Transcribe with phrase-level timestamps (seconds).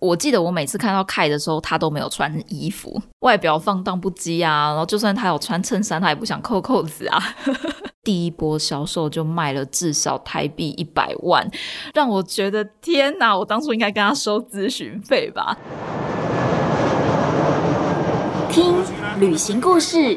[0.00, 4.68] 我记得我每次看到凯的时候，他都没有穿衣服，外表放荡不羁啊。
[4.68, 7.20] 然后就算他有穿衬衫，他也不想扣扣子啊。
[8.04, 11.44] 第一波销售就卖了至少台币一百万，
[11.94, 13.36] 让我觉得天哪！
[13.36, 15.58] 我当初应该跟他收咨询费吧。
[18.48, 18.76] 听
[19.18, 20.16] 旅行故事，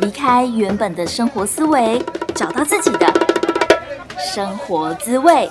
[0.00, 2.00] 离开原本的生活思维，
[2.36, 3.12] 找到自己的
[4.32, 5.50] 生活滋味。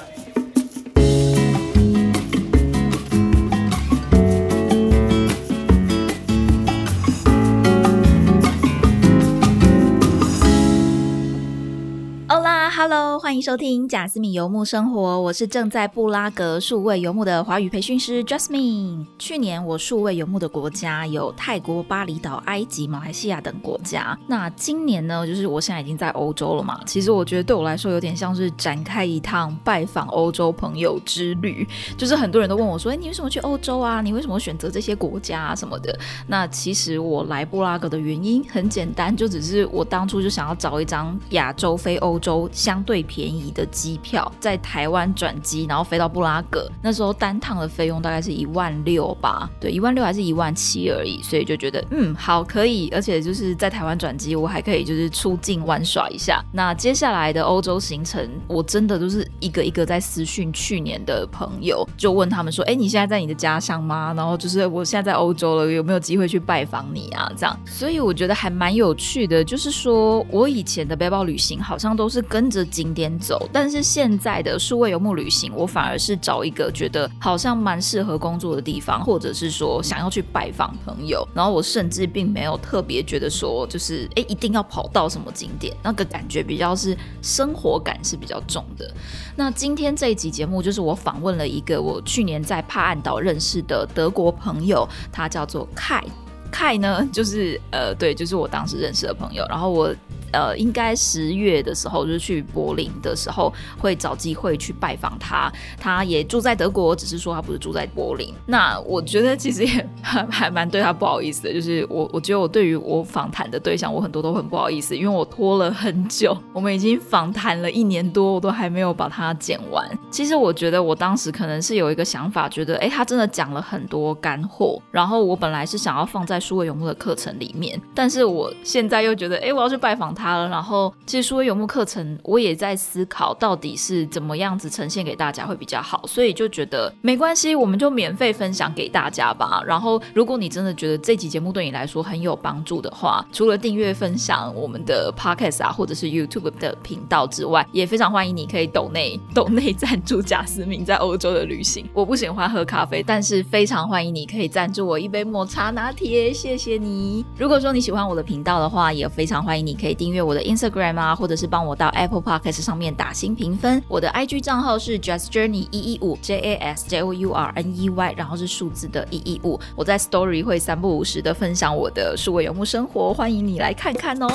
[12.84, 19.06] Hello，欢迎收听贾斯敏游牧生活，我是正在布拉格数位游牧的华语培训师 Jasmine。
[19.20, 24.18] 去年我数位游牧的国家有泰国、巴厘岛、埃及、马来西亚等国家。
[24.26, 26.82] 那今年呢，就是我现在已经在欧洲了嘛。
[26.88, 31.68] 其实我觉得对我来说有点像是展开一趟拜访欧洲朋友之旅。
[31.96, 34.02] 就是很多人都问我说：“哎，你为什么去欧洲啊？
[34.02, 35.96] 你为什么选择这些国家啊什么的？”
[36.26, 42.50] 那其实我来布拉格的原因很简单，就只是我当初就想要找一张亚洲飞欧洲。
[42.72, 46.72] 相对便宜的机票，在台湾转机，然后飞到布拉格。
[46.82, 56.42] 那时候单趟的费用大概是一万六吧，对，一万六还是一万七而已，所以就觉得嗯好可以，而且就是在台湾转机，我还可以就是出境玩耍一下。
[56.54, 64.14] 那接下来的欧洲行程，我真的都是一个一个在私讯去年的朋友，就问他们说，哎，你现在在你的家乡吗？
[64.16, 67.30] 然后就是我现在在欧洲了，有没有机会去拜访你啊？
[67.36, 72.61] 这样，所以我觉得还蛮有趣的，就是说我以前的背包旅行好像都是跟着。
[72.66, 88.92] 景点走，但是现在的数位游牧旅行，我反而是找一个觉得好像蛮适合工作的地方，或者是说想要去拜访朋友，然后我甚至并没有特别觉得说，就是哎一定要跑到什么景点，那个感觉比较是生活感是比较重的。
[89.36, 96.04] 那今天这一集节目，就是我访问了一个我去年在帕岸岛认识的德国朋友，他叫做凯
[96.52, 99.94] 凯呢，就是呃对，就是我当时认识的朋友，然后我。
[100.32, 105.52] 呃，应该十月的时候，就是去柏林的时候，会找机会去拜访他。
[105.80, 108.34] 他也住在德国，只是说他不是住在柏林。
[108.46, 119.86] 那我觉得其实也 还还蛮对他不好意思的，就是我我觉得我对于我访谈的对象，我很多都很不好意思，因为我拖了很久，我们已经访谈了一年多，我都还没有把它剪完。
[120.10, 130.21] 其实我觉得我当时可能是有一个想法，觉得哎，他真的讲了很多干货，然后我本来是想要放在书位永牧的课程里面，但是我现在又觉得哎，我要去拜访他。
[130.22, 139.64] 他了，然后其实数位游牧课程，我也在思考到底是怎么样子呈现给大家会比较好，所以就觉得没关系，我们就免费分享给大家吧。
[139.66, 151.90] 然后如果你真的觉得这集节目对你来说很有帮助的话，除了订阅分享我们的 podcast 啊，或者是 YouTube 的频道之外，也非常欢迎你可以抖内抖内赞助贾思明在欧洲的旅行。
[151.96, 157.26] 我不喜欢喝咖啡，但是非常欢迎你可以赞助我一杯抹茶拿铁，谢谢你。
[157.36, 160.11] 如果说你喜欢我的频道的话，也非常欢迎你可以订。
[160.12, 163.82] 订阅我的 Instagram 啊，或者是帮我到 Apple Podcast 上面打新评分。
[163.88, 169.58] 我的 IG 账号是 Just Journey 一一五 J A S J O U R N E Y，然后是数字的一一五。
[169.74, 174.28] 我在 Story 会三不五时的分享我的数位游牧生活，欢迎你来看看哦。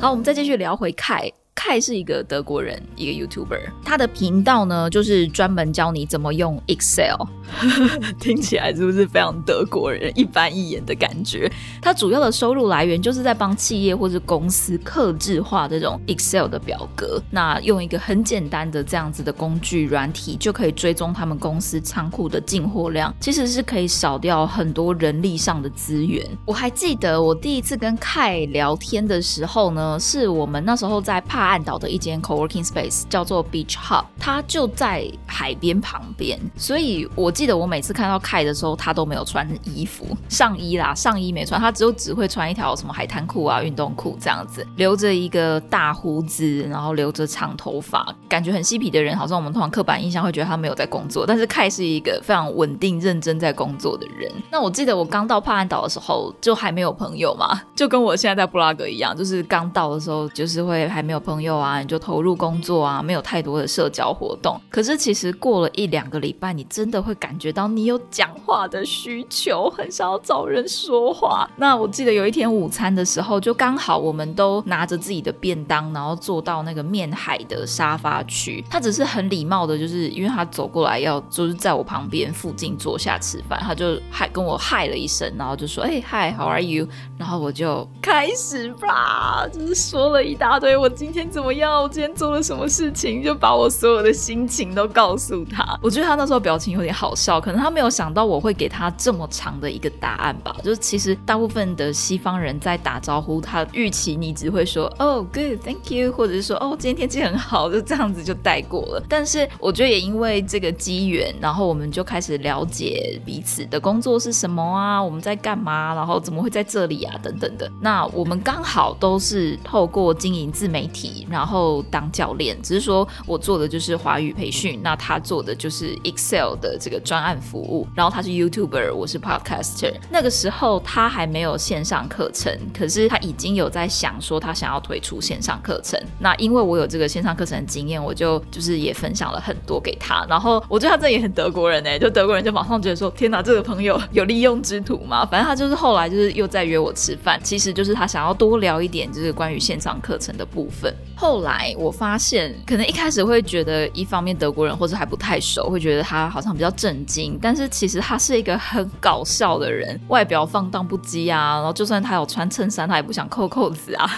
[0.00, 1.30] 好，我们再继续聊回凯。
[1.54, 7.20] 凯是一个德国人，一个 YouTuber，他的频道呢就是专门教你怎么用 Excel，
[8.18, 11.52] 听起来是不是非常德国人一板一眼的感觉？
[11.82, 26.26] 他主要的收入来源就是在帮企业或者公司刻制化这种 Excel 的表格，那用一个很简单的这样子的工具软体就可以追踪他们公司仓库的进货量，其实是可以少掉很多人力上的资源。
[26.46, 31.49] 我还记得我第一次跟凯聊天的时候呢，是我们那时候在帕。
[31.50, 54.30] 岸岛的一间 co-working space 叫做 Beach Hub，它就在海边旁边，所以我记得我每次看到 Kai 的时候，他都没有穿衣服，上衣啦，上衣没穿，他只有只会穿一条什么海滩裤啊、运动裤这样子，留着一个大胡子，然后留着长头发，感觉很嬉皮的人，好像我们通常刻板印象会觉得他没有在工作，但是 Kai 是一个非常稳定、认真在工作的人。
[54.50, 61.20] 那我记得我刚到帕岸岛的时候，就还没有朋友嘛，就跟我现在在布拉格一样，就是刚到的时候，就是会还没有。
[61.30, 64.60] 朋友啊，你就投入工作啊，没有太多的社交活动。
[64.68, 71.48] 可是其实过了一两个礼拜，你真的会感觉到你有讲话的需求，很想要找人说话。
[71.54, 78.64] 那我记得有一天午餐的时候，就刚好我们都拿着自己的便当，然后坐到那个面海的沙发区。
[78.68, 95.78] 他只是很礼貌的，就是因为他走过来要就是在我旁边附近坐下吃饭，他就嗨跟我嗨了一声，然后就说：“哎，嗨，How are you？” 然后我就开始吧，就是说了一大堆，我今天怎么样，我今天做了什么事情，就把我所有的心情都告诉他。
[95.82, 100.54] 我觉得他那时候表情有点好笑，可能他没有想到我会给他这么长的一个答案吧。
[100.62, 109.02] 就是其实大部分的西方人在打招呼，他预期你只会说“哦，good，thank you”，或者是说“哦，今天天气很好”，就这样子就带过了。
[109.08, 117.14] 但是我觉得也因为这个机缘，然后我们就开始了解彼此的工作是什么啊，我们在干嘛，然后怎么会在这里啊。
[117.22, 129.94] 等等的，那我们刚好都是透过经营自媒体，然后当教练，只是说我做的就是华语培训，那他做的就是 Excel 的这个专案服务，然后他是 YouTuber，我是 Podcaster。
[130.10, 136.00] 那个时候他还没有线上课程，可是他已经有在想说他想要推出线上课程。
[136.18, 140.24] 那因为我有这个线上课程的经验，我就就是也分享了很多给他。
[140.28, 145.26] 然后我觉得他这也很德国人哎，就德国人就马上觉得说，天哪，这个朋友有利用之徒嘛？
[145.26, 146.94] 反正他就是后来就是又在约我。
[147.00, 150.94] 吃饭其实就是他想要多聊一点，就是关于线上课程的部分。
[151.16, 164.10] 后来我发现，可能一开始会觉得一方面德国人或者还不太熟，会觉得他好像比较震惊，但是其实他是一个很搞笑的人，外表放荡不羁啊，然后就算他有穿衬衫，他也不想扣扣子啊。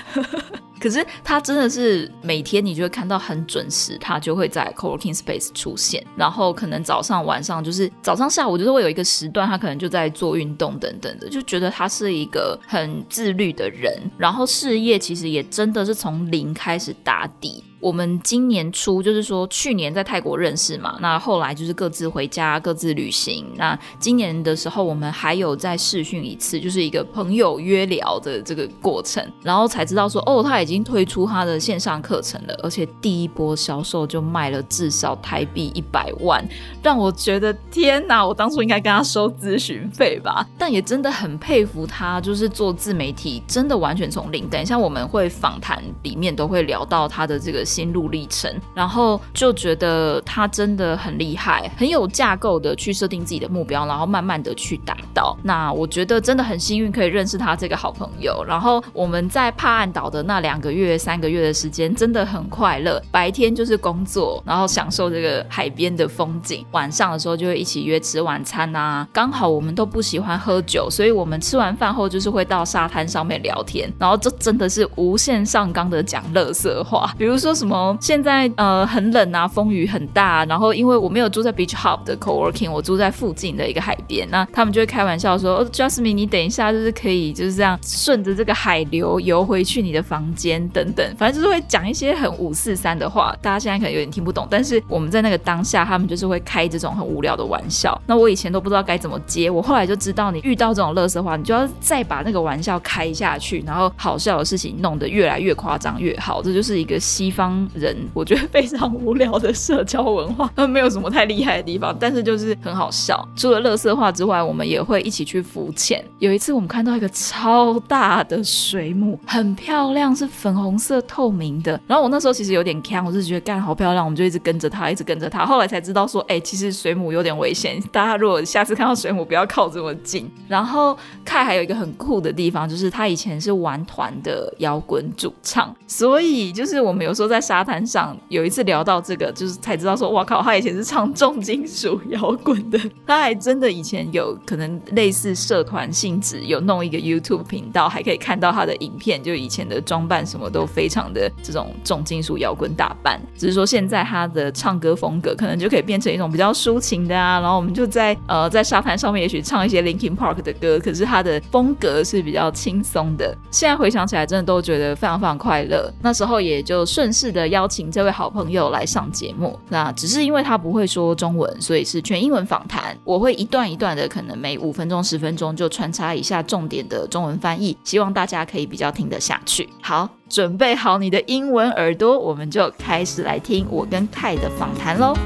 [0.82, 17.62] 可是他真的是每天你就会看到很准时，他就会在 co-working space 出现，然后可能早上、晚上就是早上、下午就是会有一个时段，他可能就在做运动等等的，就觉得他是一个很自律的人，然后事业其实也真的是从零开始打底。
[17.82, 23.44] 我们今年初就是说去年在泰国认识嘛，那后来就是各自回家各自旅行。
[23.56, 36.40] 那今年的时候，我们还有再试训一次，就是一个朋友约聊的这个过程，然后才知道说哦，他已经推出他的线上课程了，而且第一波销售就卖了至少台币一百万，
[36.85, 38.25] 让我觉得天哪！
[38.25, 44.49] 我当初应该跟他收咨询费吧，但也真的很佩服他，就是做自媒体真的完全从零。
[44.49, 47.64] 等一下我们会访谈里面都会聊到他的这个。
[47.73, 55.35] 心路历程，然后就觉得他真的很厉害，很有架构的去设定自己的目标，然后慢慢的去达到。
[55.43, 58.45] 那我觉得真的很幸运可以认识他这个好朋友。
[58.47, 69.09] 然后我们在帕岸岛的那两个月、三个月的时间真的很快乐，白天就是工作，然后享受这个海边的风景，晚上的时候就会一起约吃晚餐啊。
[69.13, 77.53] 刚好我们都不喜欢喝酒，所以我们吃完饭后就是会到沙滩上面聊天，然后这真的是无限上纲的讲乐色话，比如说。
[77.62, 77.97] 什么？
[78.00, 80.44] 现在呃很冷啊，风雨很大。
[80.47, 84.29] 然后因为我没有住在 Beach Hub 的 Co-working，我住在附近的一个海边。
[84.31, 93.35] 那他们就会开玩笑说哦：“Justine，你等一下就是可以就是这样顺着这个海流游回去你的房间等等。”反正就是会讲一些很五四三的话。
[93.41, 98.00] 大家现在可能有点听不懂，但是我们在那个当下，他们就是会开这种很无聊的玩笑。
[98.06, 106.43] 那我以前都不知道该怎么接，我后来就知道，你遇到这种乐色话，你就要再把那个玩笑开下去，然后好笑的事情弄得越来越夸张越好。
[106.43, 107.51] 这就是一个西方。
[107.75, 113.26] 人 我觉得非常无聊的社交文化，他 们没有什么太厉害的地方，但是就是很好笑。
[113.37, 116.02] 除了乐色话之外，我们也会一起去浮潜。
[116.19, 121.78] 有一次我们看到一个超大的水母，很漂亮，是粉红色透明的。
[121.87, 125.44] 然后我那时候其实有点看，我是觉得干好漂亮，我们就一直跟着它，一直跟着它。
[125.44, 130.31] 后来才知道说，哎，其实水母有点危险，大家如果下次看到水母，不要靠这么近。
[130.49, 137.41] 然后凯还有一个很酷的地方，就是他以前是玩团的摇滚主唱，所以就是我们有时候在。
[137.42, 153.20] 沙滩上有一次聊到这个，就是才知道说，哇靠，他以前是唱重金属摇滚的，他还真的以前有可能类似社团性质，有弄一个 YouTube 频道，还可以看到他的影片，就以前的装扮什么都非常的这种重金属摇滚打扮。
[153.37, 163.37] 只是说现在他的唱歌风格可能就可以变成一种比较抒情的啊，然后我们就在呃在沙滩上面也许唱一些 Linkin Park 的歌，可是他的风格是比较轻松的。
[163.50, 165.92] 现在回想起来，真的都觉得非常非常快乐。
[166.00, 167.32] 那时候也就顺势。
[167.33, 172.97] 的邀请这位好朋友来上节目，那只是因为他不会说中文，所以是全英文访谈。
[173.05, 179.69] 我会一段一段的，可能每五分钟、十分钟就穿插一下重点的中文翻译，希望大家可以比较听得下去。
[179.81, 185.17] 好，准备好你的英文耳朵，我们就开始来听我跟泰的访谈喽。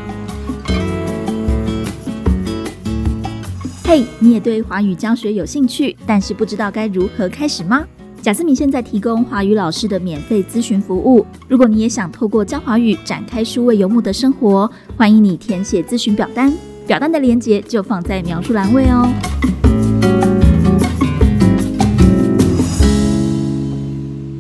[3.85, 7.87] 嘿，你也对华语教学有兴趣，但是不知道该如何开始吗？
[8.23, 11.25] 甲思敏现在提供华语老师的免费咨询服务。
[11.47, 16.53] 如果你也想透过教华语展开数位游牧的生活，欢迎你填写咨询表单。
[16.87, 19.07] 表单的链接就放在描述栏位哦。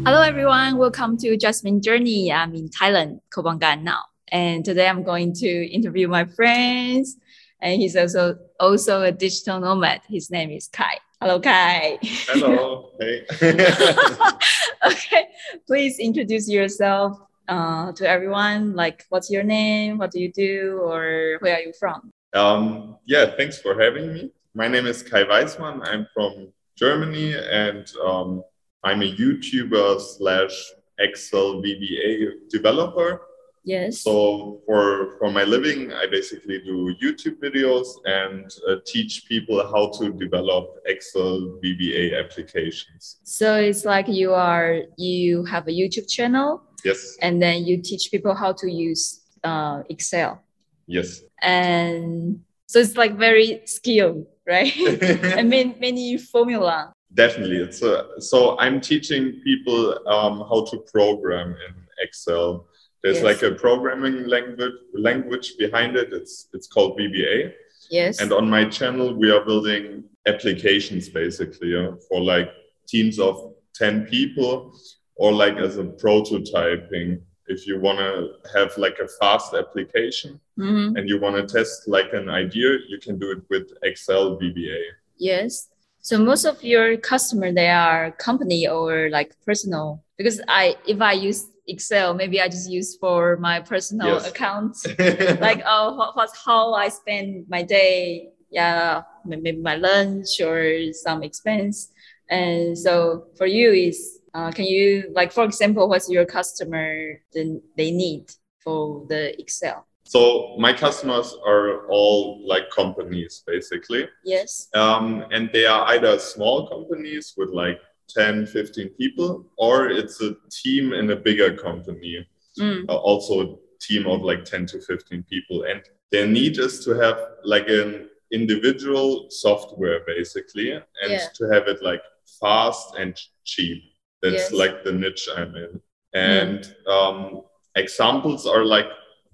[0.04, 2.33] Hello everyone, welcome to Jasmine Journey.
[2.33, 7.16] I'm in Thailand, Koh Phangan now, and today I'm going to interview my friends,
[7.61, 10.00] and he's also also a digital nomad.
[10.09, 10.99] His name is Kai.
[11.23, 11.99] Hello, Kai.
[12.03, 12.91] Hello.
[13.01, 13.25] hey.
[14.87, 15.29] okay,
[15.67, 17.19] please introduce yourself
[17.49, 18.75] uh, to everyone.
[18.75, 19.97] Like, what's your name?
[19.97, 20.79] What do you do?
[20.83, 22.13] Or where are you from?
[22.35, 24.31] Um, yeah, thanks for having me.
[24.55, 25.81] My name is Kai Weismann.
[25.89, 28.45] I'm from Germany and um,
[28.85, 30.53] I'm a YouTuber slash
[30.99, 33.23] Excel VBA developer.
[33.67, 34.03] Yes.
[34.03, 39.91] So for for my living, I basically do YouTube videos and uh, teach people how
[39.99, 43.19] to develop Excel VBA applications.
[43.25, 46.63] So it's like you are you have a YouTube channel.
[46.85, 47.17] Yes.
[47.21, 50.41] And then you teach people how to use uh, Excel.
[50.87, 51.23] Yes.
[51.43, 54.73] And so it's like very skilled, right?
[55.37, 56.93] and many many formula.
[57.15, 57.57] Definitely.
[57.57, 62.69] It's a, so I'm teaching people um, how to program in Excel
[63.03, 63.25] there's yes.
[63.25, 66.12] like a programming language language behind it.
[66.12, 67.53] It's it's called VBA.
[67.91, 68.21] Yes.
[68.21, 71.73] And on my channel, we are building applications basically
[72.09, 72.50] for like
[72.87, 74.73] teams of 10 people
[75.17, 80.97] or like as a prototyping if you want to have like a fast application mm-hmm.
[80.97, 84.79] and you want to test like an idea you can do it with excel vba
[85.19, 85.69] yes
[86.00, 91.12] so most of your customer they are company or like personal because i if i
[91.12, 92.15] use Excel.
[92.15, 94.29] Maybe I just use for my personal yes.
[94.29, 94.77] account,
[95.41, 98.31] like oh, what, what's how I spend my day.
[98.51, 101.91] Yeah, maybe my lunch or some expense.
[102.31, 107.63] And so for you is uh, can you like for example, what's your customer then
[107.77, 108.31] they need
[108.63, 109.87] for the Excel?
[110.05, 114.09] So my customers are all like companies basically.
[114.25, 114.69] Yes.
[114.75, 120.37] Um, and they are either small companies with like 10, 15 people, or it's a
[120.51, 122.27] team in a bigger company,
[122.59, 122.89] mm.
[122.89, 125.65] uh, also a team of like 10 to 15 people.
[125.65, 131.27] And their need is to have like an individual software basically, and yeah.
[131.35, 132.03] to have it like
[132.41, 133.83] fast and cheap.
[134.23, 134.53] That's yes.
[134.53, 135.81] like the niche I'm in.
[136.15, 136.91] And mm.
[136.91, 137.43] um,
[137.77, 138.87] examples are like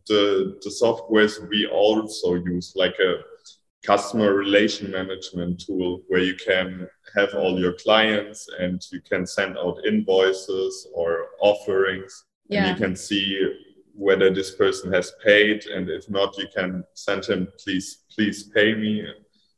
[0.09, 3.21] the, the softwares we also use, like a
[3.85, 9.59] customer relation management tool where you can have all your clients and you can send
[9.59, 12.67] out invoices or offerings yeah.
[12.67, 13.27] and you can see
[13.95, 18.75] whether this person has paid and if not you can send him please please pay
[18.75, 19.05] me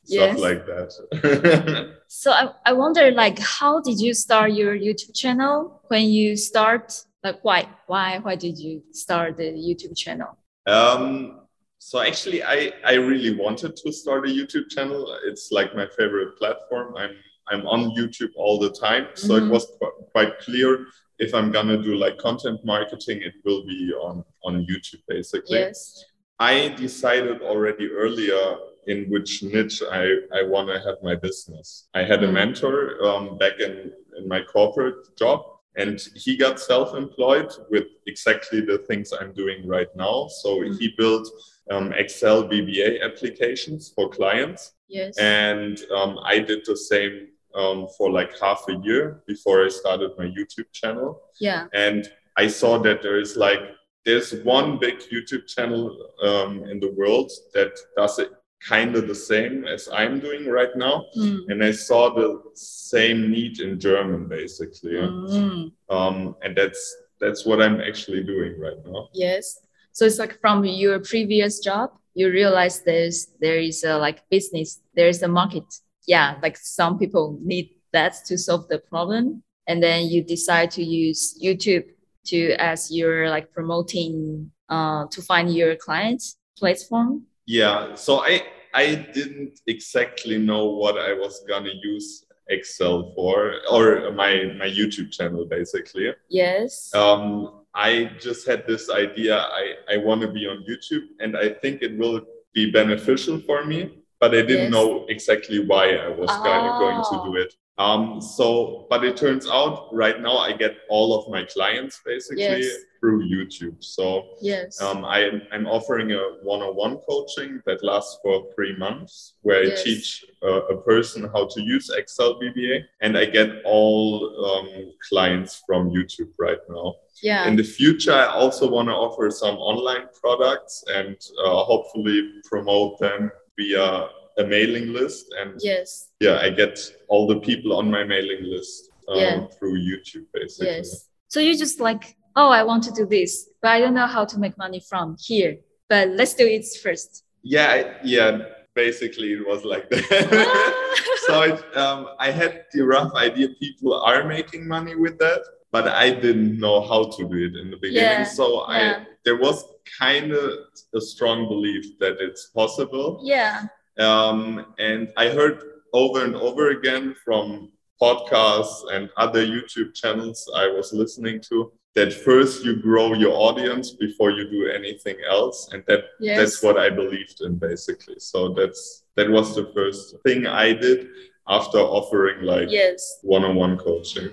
[0.03, 0.39] stuff yes.
[0.39, 6.09] like that so I, I wonder like how did you start your youtube channel when
[6.09, 11.44] you start like why why why did you start the youtube channel um
[11.85, 15.15] so actually I, I really wanted to start a youtube channel.
[15.23, 16.97] It's like my favorite platform.
[16.97, 17.15] I'm
[17.51, 19.05] i'm on youtube all the time.
[19.13, 19.45] So mm-hmm.
[19.45, 20.87] it was qu- quite clear
[21.19, 25.59] if i'm gonna do like content marketing it will be on on youtube basically.
[25.59, 26.03] Yes.
[26.39, 28.45] I decided already earlier
[28.87, 30.05] in which niche i
[30.39, 31.67] i want to have my business.
[31.93, 32.35] I had mm-hmm.
[32.35, 32.77] a mentor
[33.09, 33.73] um, back in
[34.17, 35.39] in my corporate job
[35.77, 40.17] and he got self-employed with exactly the things i'm doing right now.
[40.41, 40.77] So mm-hmm.
[40.79, 41.29] he built
[41.71, 44.73] um, Excel VBA applications for clients.
[44.87, 45.17] Yes.
[45.17, 50.11] And um, I did the same um, for like half a year before I started
[50.17, 51.21] my YouTube channel.
[51.39, 51.67] Yeah.
[51.73, 52.07] And
[52.37, 53.59] I saw that there is like,
[54.05, 58.31] there's one big YouTube channel um, in the world that does it
[58.67, 61.05] kind of the same as I'm doing right now.
[61.17, 61.49] Mm.
[61.49, 64.93] And I saw the same need in German basically.
[64.93, 65.71] Mm.
[65.89, 69.07] Um, and that's that's what I'm actually doing right now.
[69.13, 69.64] Yes.
[69.95, 74.81] So it's like from your previous job, you realize there's there is a like business,
[74.93, 75.63] there is a market.
[76.05, 80.83] Yeah, like some people need that to solve the problem, and then you decide to
[80.83, 81.85] use YouTube
[82.25, 87.23] to as your like promoting uh, to find your clients platform.
[87.45, 94.11] Yeah, so I I didn't exactly know what I was gonna use Excel for or
[94.11, 96.11] my my YouTube channel basically.
[96.27, 96.93] Yes.
[96.93, 101.49] Um, I just had this idea I, I want to be on YouTube and I
[101.49, 102.21] think it will
[102.53, 104.71] be beneficial for me, but I didn't yes.
[104.71, 106.43] know exactly why I was oh.
[106.79, 107.53] going to do it.
[107.77, 112.43] Um, so, but it turns out right now I get all of my clients basically
[112.43, 112.73] yes.
[113.01, 113.83] through YouTube.
[113.83, 119.65] So, yes, um, I, I'm offering a one-on-one coaching that lasts for three months, where
[119.65, 119.81] yes.
[119.81, 124.93] I teach a, a, person how to use Excel VBA, and I get all um,
[125.09, 126.95] clients from YouTube right now.
[127.21, 127.45] Yeah.
[127.45, 132.99] In the future, I also want to offer some online products and uh, hopefully promote
[132.99, 136.09] them via a mailing list and yes.
[136.19, 136.77] yeah i get
[137.07, 139.45] all the people on my mailing list um, yeah.
[139.57, 140.67] through youtube basically.
[140.67, 141.09] Yes.
[141.27, 144.25] So you just like oh i want to do this but i don't know how
[144.25, 145.57] to make money from here.
[145.87, 147.23] But let's do it first.
[147.43, 148.39] Yeah I, yeah
[148.73, 150.71] basically it was like that.
[151.27, 155.87] So it, um, i had the rough idea people are making money with that but
[155.87, 158.25] i didn't know how to do it in the beginning.
[158.25, 158.37] Yeah.
[158.39, 158.99] so yeah.
[159.01, 159.65] i there was
[159.99, 160.51] kind of
[160.93, 163.19] a strong belief that it's possible.
[163.23, 163.63] Yeah
[163.99, 165.61] um, and I heard
[165.93, 167.71] over and over again from
[168.01, 173.91] podcasts and other YouTube channels I was listening to that first you grow your audience
[173.91, 175.69] before you do anything else.
[175.71, 176.37] And that yes.
[176.37, 178.19] that's what i believed in basically.
[178.19, 181.07] So that's that was the first thing i did
[181.47, 183.19] after offering like yes.
[183.21, 184.29] one-on-one coaching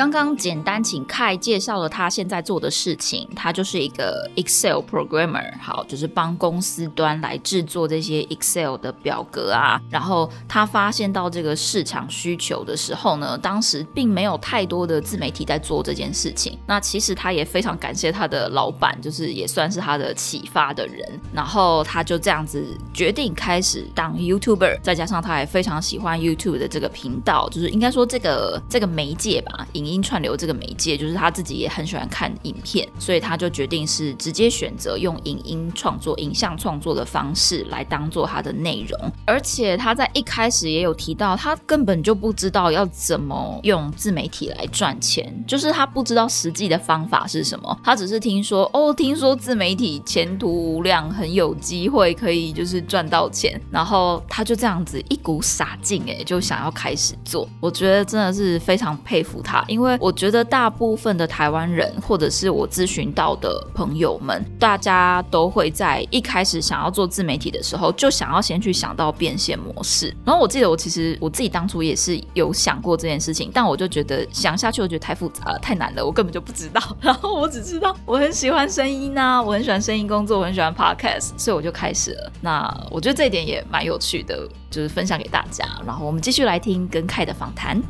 [0.00, 9.78] 刚刚简单请 Kai 介绍了他现在做的事情，他就是一个 Excel programmer，好，就是帮公司端来制作这些 Excel 的表格啊。
[9.90, 16.58] 然后他发现到这个市场需求的时候呢，当时并没有太多的自媒体在做这件事情。
[16.66, 21.20] 那其实他也非常感谢他的老板，就是也算是他的启发的人。
[21.30, 22.64] 然后他就这样子
[22.94, 29.89] 决定开始当 YouTuber，再加上他还非常喜欢 YouTube 的这个频道，就是应该说这个这个媒介吧，影。
[29.90, 39.12] 音串流这个媒介，就是他自己也很喜欢看影片，所以他就决定是直接选择用影音创作、影像创作的方式来当做他的内容。
[39.26, 47.78] 而且他在一开始也有提到，他根本就不知道要怎么用自媒体来赚钱，就是他不知道实际的方法是什么。
[47.82, 57.48] 他只是听说哦，听说自媒体前途无量，很有机会可以就是赚到钱，然后他就这样子一股傻劲哎，就想要开始做。
[57.60, 59.79] 我觉得真的是非常佩服他，因为。
[59.80, 70.14] 因为我觉得大部分的台湾人，或者是我咨询到的朋友们，大家都会在一开始想要做自媒体的时候，就想要先去想到变现模式。
[70.22, 76.82] 然后我记得我其实我自己当初也是有想过这件事情，但我就觉得想下去，我觉得太复杂了，太难了，我根本就不知道。
[77.00, 82.30] 然后我只知道我很喜欢声音呐，我很喜欢声音工作，我很喜欢 podcast，所以我就开始了。
[82.42, 85.64] 那我觉得这一点也蛮有趣的，就是分享给大家。
[85.86, 87.80] 然后我们继续来听跟凯的访谈。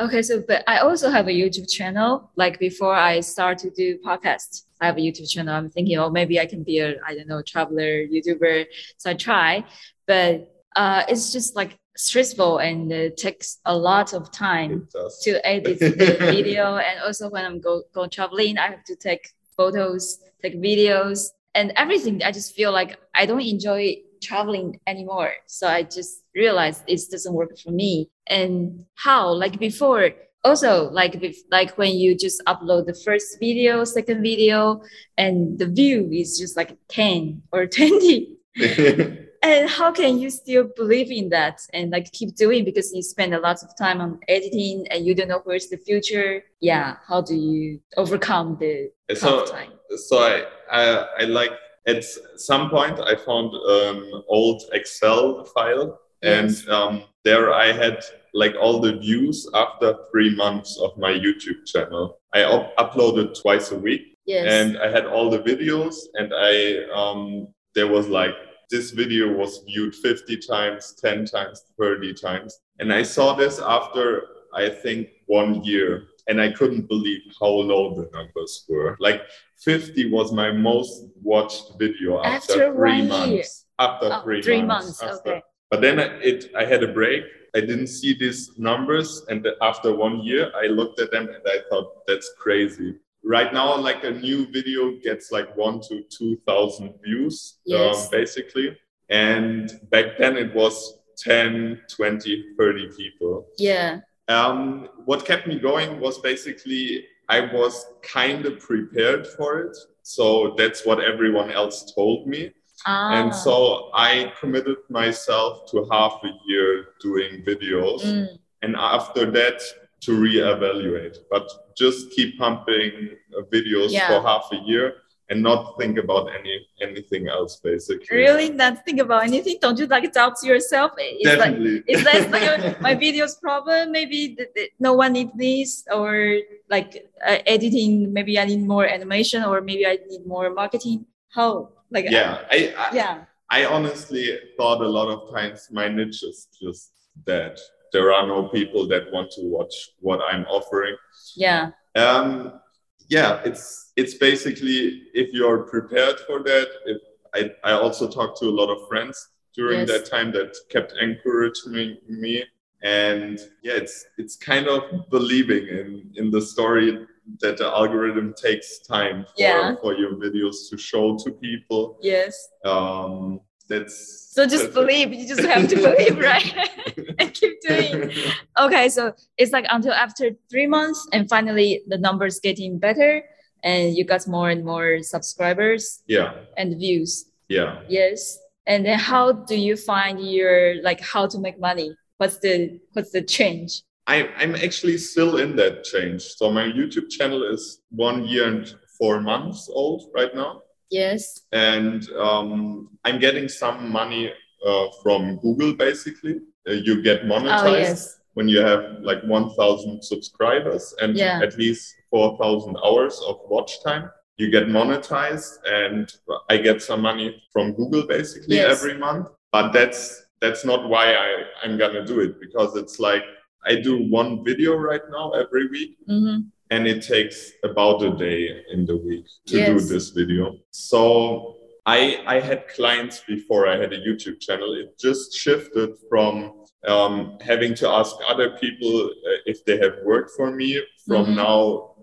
[0.00, 2.30] Okay, so but I also have a YouTube channel.
[2.36, 5.54] Like before I start to do podcast, I have a YouTube channel.
[5.54, 8.66] I'm thinking, oh, maybe I can be a I don't know traveler YouTuber.
[8.96, 9.64] So I try,
[10.06, 14.88] but uh, it's just like stressful and it takes a lot of time
[15.22, 16.76] to edit the video.
[16.76, 21.72] And also when I'm go go traveling, I have to take photos, take videos, and
[21.76, 22.20] everything.
[22.24, 25.32] I just feel like I don't enjoy traveling anymore.
[25.46, 28.10] So I just realized it doesn't work for me.
[28.26, 30.10] And how, like before,
[30.44, 31.14] also like
[31.50, 34.82] like when you just upload the first video, second video,
[35.16, 38.36] and the view is just like 10 or 20.
[39.44, 43.34] and how can you still believe in that and like keep doing because you spend
[43.34, 47.20] a lot of time on editing and you don't know where's the future yeah how
[47.20, 51.52] do you overcome the so time so I, I i like
[51.86, 52.04] at
[52.36, 56.60] some point I found an old Excel file yes.
[56.60, 61.66] and um, there I had like all the views after three months of my YouTube
[61.66, 62.18] channel.
[62.34, 64.46] I up- uploaded twice a week yes.
[64.48, 68.34] and I had all the videos and I um, there was like
[68.70, 72.58] this video was viewed 50 times, 10 times, 30 times.
[72.78, 74.22] And I saw this after
[74.54, 78.96] I think one year and I couldn't believe how low the numbers were.
[79.00, 79.22] Like
[79.58, 83.66] 50 was my most watched video after, after three months.
[83.78, 85.02] After oh, three, three months.
[85.02, 85.18] months.
[85.18, 85.30] After.
[85.32, 85.42] Okay.
[85.70, 87.24] But then it, I had a break.
[87.56, 91.58] I didn't see these numbers, and after one year, I looked at them and I
[91.68, 92.96] thought that's crazy.
[93.24, 98.04] Right now, like a new video gets like one to two thousand views, um, yes.
[98.04, 98.76] um, basically.
[99.08, 103.46] And back then, it was 10, 20, 30 people.
[103.58, 104.00] Yeah.
[104.28, 109.76] Um, what kept me going was basically I was kind of prepared for it.
[110.02, 112.52] So that's what everyone else told me.
[112.86, 113.12] Ah.
[113.14, 118.02] And so I committed myself to half a year doing videos.
[118.02, 118.38] Mm.
[118.62, 119.62] And after that,
[120.02, 121.16] to reevaluate.
[121.30, 123.10] But just keep pumping
[123.52, 124.08] videos yeah.
[124.08, 124.96] for half a year.
[125.30, 128.16] And not think about any anything else basically.
[128.16, 128.50] Really?
[128.50, 129.56] Not think about anything?
[129.60, 130.92] Don't you like doubt yourself?
[130.98, 131.76] It's Definitely.
[131.76, 133.92] like is that like my video's problem.
[133.92, 138.86] Maybe the, the, no one needs this or like uh, editing maybe i need more
[138.86, 141.06] animation or maybe i need more marketing.
[141.30, 141.70] How?
[141.90, 143.24] Like yeah I, I yeah.
[143.50, 146.92] I honestly thought a lot of times my niche is just
[147.26, 147.58] that.
[147.92, 150.96] There are no people that want to watch what i'm offering.
[151.36, 151.70] Yeah.
[151.94, 152.60] Um
[153.08, 156.68] yeah, it's it's basically if you're prepared for that.
[156.86, 157.02] If
[157.34, 159.88] I, I also talked to a lot of friends during yes.
[159.88, 162.44] that time that kept encouraging me.
[162.82, 167.06] And yeah, it's it's kind of believing in in the story
[167.40, 169.74] that the algorithm takes time for, yeah.
[169.80, 171.98] for your videos to show to people.
[172.02, 172.50] Yes.
[172.64, 176.54] Um, that's so just that's believe you just have to believe right
[177.44, 178.10] keep doing.
[178.58, 183.22] Okay so it's like until after three months and finally the numbers getting better
[183.64, 186.34] and you got more and more subscribers yeah.
[186.56, 187.30] and views.
[187.48, 187.80] Yeah.
[187.88, 188.38] Yes.
[188.66, 191.96] And then how do you find your like how to make money?
[192.18, 193.82] What's the what's the change?
[194.06, 196.22] I, i'm actually still in that change.
[196.22, 200.62] So my youtube channel is one year and four months old right now.
[200.90, 201.40] Yes.
[201.52, 204.32] And um, I'm getting some money
[204.64, 206.40] uh, from Google basically.
[206.68, 208.20] Uh, you get monetized oh, yes.
[208.34, 211.40] when you have like 1,000 subscribers and yeah.
[211.42, 214.10] at least 4,000 hours of watch time.
[214.36, 216.12] You get monetized, and
[216.50, 218.82] I get some money from Google basically yes.
[218.82, 219.28] every month.
[219.52, 223.22] But that's that's not why I, I'm gonna do it because it's like
[223.64, 225.98] I do one video right now every week.
[226.08, 229.68] Mm-hmm and it takes about a day in the week to yes.
[229.68, 230.56] do this video.
[230.70, 234.74] So I I had clients before I had a YouTube channel.
[234.74, 240.30] It just shifted from um, having to ask other people uh, if they have worked
[240.36, 240.82] for me.
[241.06, 241.36] From mm-hmm.
[241.36, 241.94] now,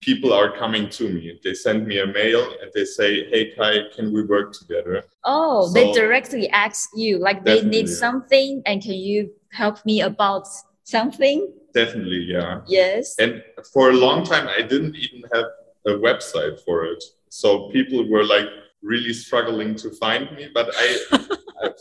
[0.00, 1.38] people are coming to me.
[1.42, 5.66] They send me a mail and they say, "Hey Kai, can we work together?" Oh,
[5.66, 10.46] so, they directly ask you, like they need something, and can you help me about
[10.84, 11.52] something?
[11.72, 12.60] Definitely, yeah.
[12.66, 13.16] Yes.
[13.18, 15.46] And for a long time, I didn't even have
[15.86, 17.02] a website for it.
[17.28, 18.48] So people were like
[18.82, 20.48] really struggling to find me.
[20.52, 20.98] But I,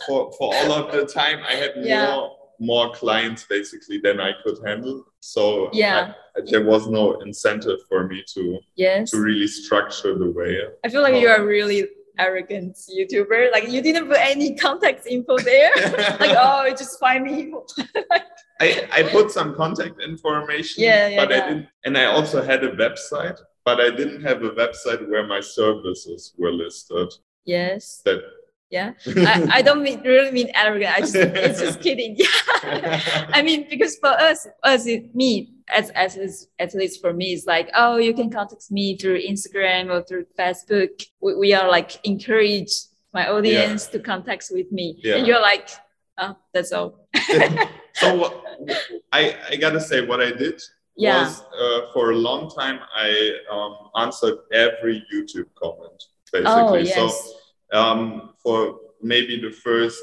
[0.07, 2.15] for, for all of the time, I had yeah.
[2.15, 5.05] more more clients basically than I could handle.
[5.21, 10.31] So yeah, I, there was no incentive for me to yes to really structure the
[10.31, 10.59] way.
[10.83, 13.51] I feel like you are really arrogant YouTuber.
[13.51, 15.71] Like you didn't put any contact info there.
[16.19, 17.53] like oh, just find me.
[18.62, 21.43] I, I put some contact information, yeah, yeah, but yeah.
[21.43, 25.25] I didn't, and I also had a website, but I didn't have a website where
[25.27, 27.13] my services were listed.
[27.45, 28.01] Yes.
[28.05, 28.23] That.
[28.71, 30.93] Yeah, I, I don't mean really mean arrogant.
[30.95, 32.15] I just it's just kidding.
[32.15, 33.01] Yeah,
[33.34, 37.71] I mean because for us, us me as as at least for me, it's like
[37.73, 41.03] oh you can contact me through Instagram or through Facebook.
[41.19, 42.69] We, we are like encourage
[43.12, 43.97] my audience yeah.
[43.97, 45.15] to contact with me, yeah.
[45.15, 45.67] and you're like,
[46.19, 47.08] oh, that's all.
[47.95, 48.43] so
[49.12, 50.62] I, I gotta say what I did
[50.99, 51.23] yeah.
[51.23, 56.51] was uh, for a long time I um, answered every YouTube comment basically.
[56.51, 56.95] Oh, yes.
[57.71, 60.01] So um, for maybe the first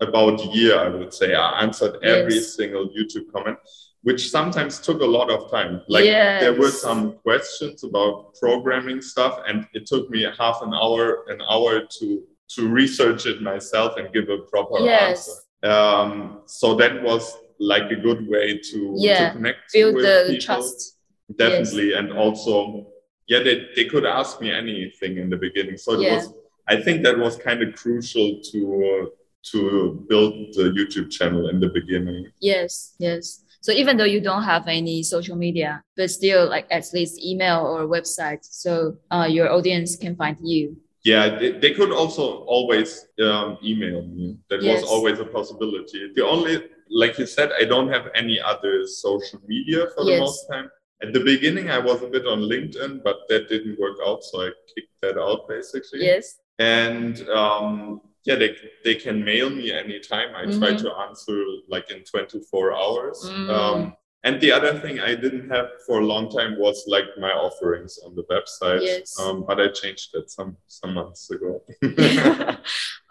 [0.00, 2.54] about year, I would say I answered every yes.
[2.54, 3.58] single YouTube comment,
[4.02, 5.82] which sometimes took a lot of time.
[5.88, 6.42] Like yes.
[6.42, 11.40] there were some questions about programming stuff, and it took me half an hour, an
[11.50, 15.28] hour to to research it myself and give a proper yes.
[15.62, 15.72] answer.
[15.72, 20.40] Um, so that was like a good way to, yeah, to connect build the people.
[20.40, 20.98] trust.
[21.34, 21.98] Definitely, yes.
[21.98, 22.86] and also,
[23.26, 25.76] yeah, they, they could ask me anything in the beginning.
[25.76, 26.16] So it yeah.
[26.16, 26.32] was,
[26.68, 28.60] I think that was kind of crucial to
[29.02, 29.06] uh,
[29.52, 32.30] to build the YouTube channel in the beginning.
[32.40, 33.44] Yes, yes.
[33.60, 37.66] So even though you don't have any social media, but still like at least email
[37.66, 43.06] or website, so uh, your audience can find you yeah, they, they could also always
[43.22, 44.38] um, email me.
[44.50, 44.82] That yes.
[44.82, 46.10] was always a possibility.
[46.12, 50.14] The only, like you said, I don't have any other social media for yes.
[50.14, 50.70] the most time.
[51.02, 54.42] At the beginning, I was a bit on LinkedIn, but that didn't work out, so
[54.42, 56.04] I kicked that out basically.
[56.04, 56.38] Yes.
[56.58, 60.34] And um, yeah, they, they can mail me anytime.
[60.34, 60.58] I mm-hmm.
[60.58, 63.22] try to answer like in 24 hours.
[63.26, 63.50] Mm.
[63.50, 67.30] Um, and the other thing I didn't have for a long time was like my
[67.30, 68.82] offerings on the website.
[68.82, 69.16] Yes.
[69.20, 71.62] Um, but I changed that some some months ago.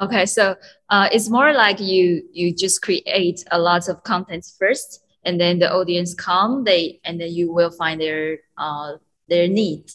[0.02, 0.56] okay, so
[0.90, 5.60] uh, it's more like you you just create a lot of content first, and then
[5.60, 8.98] the audience come, they and then you will find their uh,
[9.30, 9.86] their need,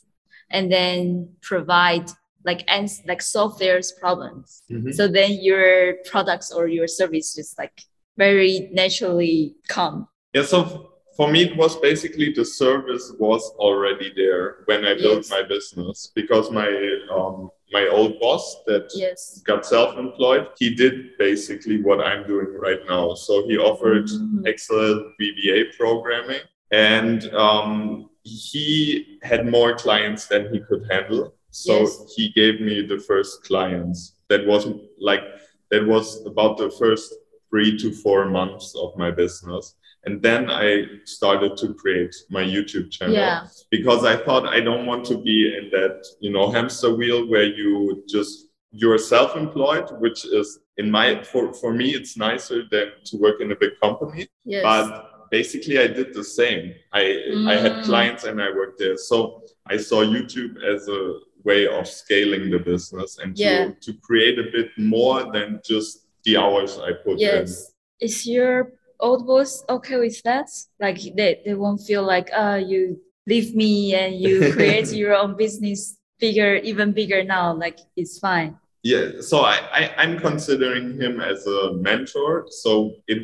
[0.48, 2.09] and then provide
[2.46, 4.62] like and like solve their problems.
[4.70, 4.92] Mm-hmm.
[4.92, 7.83] So then your products or your service just like
[8.16, 10.09] very naturally come.
[10.33, 10.44] Yeah.
[10.44, 10.89] So
[11.20, 15.30] for me, it was basically the service was already there when I built yes.
[15.30, 16.70] my business because my
[17.14, 19.42] um, my old boss that yes.
[19.44, 23.12] got self-employed, he did basically what I'm doing right now.
[23.12, 24.46] So he offered mm-hmm.
[24.46, 31.35] Excel VBA programming, and um, he had more clients than he could handle.
[31.50, 32.14] So yes.
[32.16, 34.14] he gave me the first clients.
[34.30, 34.66] That was
[34.98, 35.24] like
[35.70, 37.12] that was about the first
[37.50, 39.74] three to four months of my business.
[40.05, 43.47] And then I started to create my YouTube channel yeah.
[43.71, 47.45] because I thought I don't want to be in that, you know, hamster wheel where
[47.45, 53.17] you just you're self-employed, which is in my for, for me it's nicer than to
[53.19, 54.27] work in a big company.
[54.45, 54.63] Yes.
[54.63, 56.75] But basically I did the same.
[56.93, 57.51] I mm.
[57.51, 57.85] I had mm.
[57.85, 58.97] clients and I worked there.
[58.97, 63.67] So I saw YouTube as a way of scaling the business and yeah.
[63.67, 67.73] to, to create a bit more than just the hours I put yes.
[68.01, 68.09] in.
[68.09, 70.49] Is your old boss okay with that?
[70.79, 75.37] Like they, they won't feel like uh you leave me and you create your own
[75.37, 77.53] business bigger, even bigger now.
[77.55, 78.59] Like it's fine.
[78.83, 82.47] Yeah, so I, I I'm considering him as a mentor.
[82.49, 83.19] So it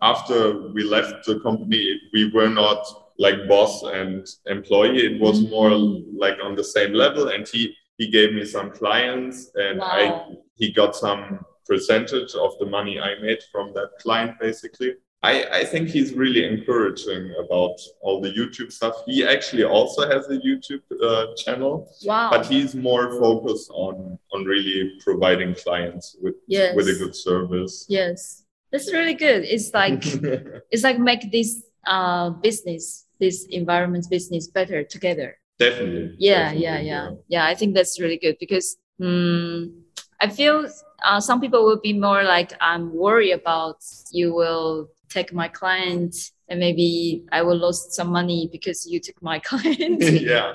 [0.00, 2.86] after we left the company, we were not
[3.18, 5.04] like boss and employee.
[5.04, 5.50] It was mm-hmm.
[5.50, 5.70] more
[6.16, 9.86] like on the same level, and he he gave me some clients, and wow.
[10.30, 14.94] I he got some percentage of the money I made from that client, basically.
[15.24, 18.94] I, I think he's really encouraging about all the YouTube stuff.
[19.06, 22.30] He actually also has a YouTube uh, channel, wow.
[22.30, 26.74] but he's more focused on on really providing clients with yes.
[26.74, 27.86] with a good service.
[27.88, 29.44] Yes, that's really good.
[29.44, 30.02] It's like
[30.72, 35.38] it's like make this uh, business, this environment business better together.
[35.58, 36.16] Definitely.
[36.18, 37.46] Yeah, definitely, yeah, yeah, yeah.
[37.46, 39.84] I think that's really good because um,
[40.20, 40.66] I feel
[41.04, 43.76] uh, some people will be more like I'm worried about
[44.10, 46.14] you will take my client
[46.48, 50.02] and maybe I will lose some money because you took my client.
[50.02, 50.52] yeah.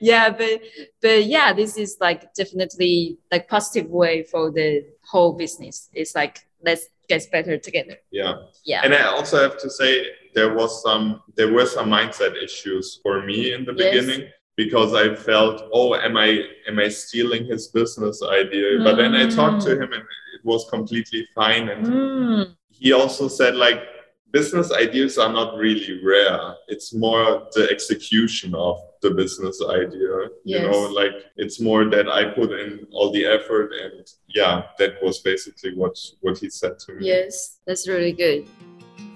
[0.00, 0.60] yeah, but
[1.02, 5.88] but yeah, this is like definitely like positive way for the whole business.
[5.92, 7.96] It's like let's get better together.
[8.10, 8.34] Yeah.
[8.64, 8.82] Yeah.
[8.84, 13.22] And I also have to say there was some there were some mindset issues for
[13.24, 13.90] me in the yes.
[13.90, 18.78] beginning because I felt, oh, am I am I stealing his business idea?
[18.78, 18.84] Mm.
[18.84, 19.82] But then I talked to mm.
[19.82, 21.68] him and it was completely fine.
[21.68, 22.56] And mm.
[22.68, 23.80] he also said like
[24.30, 26.54] business ideas are not really rare.
[26.68, 30.28] It's more the execution of the business idea.
[30.44, 30.62] Yes.
[30.62, 35.02] You know, like it's more that I put in all the effort and yeah, that
[35.02, 37.06] was basically what what he said to me.
[37.06, 38.46] Yes, that's really good.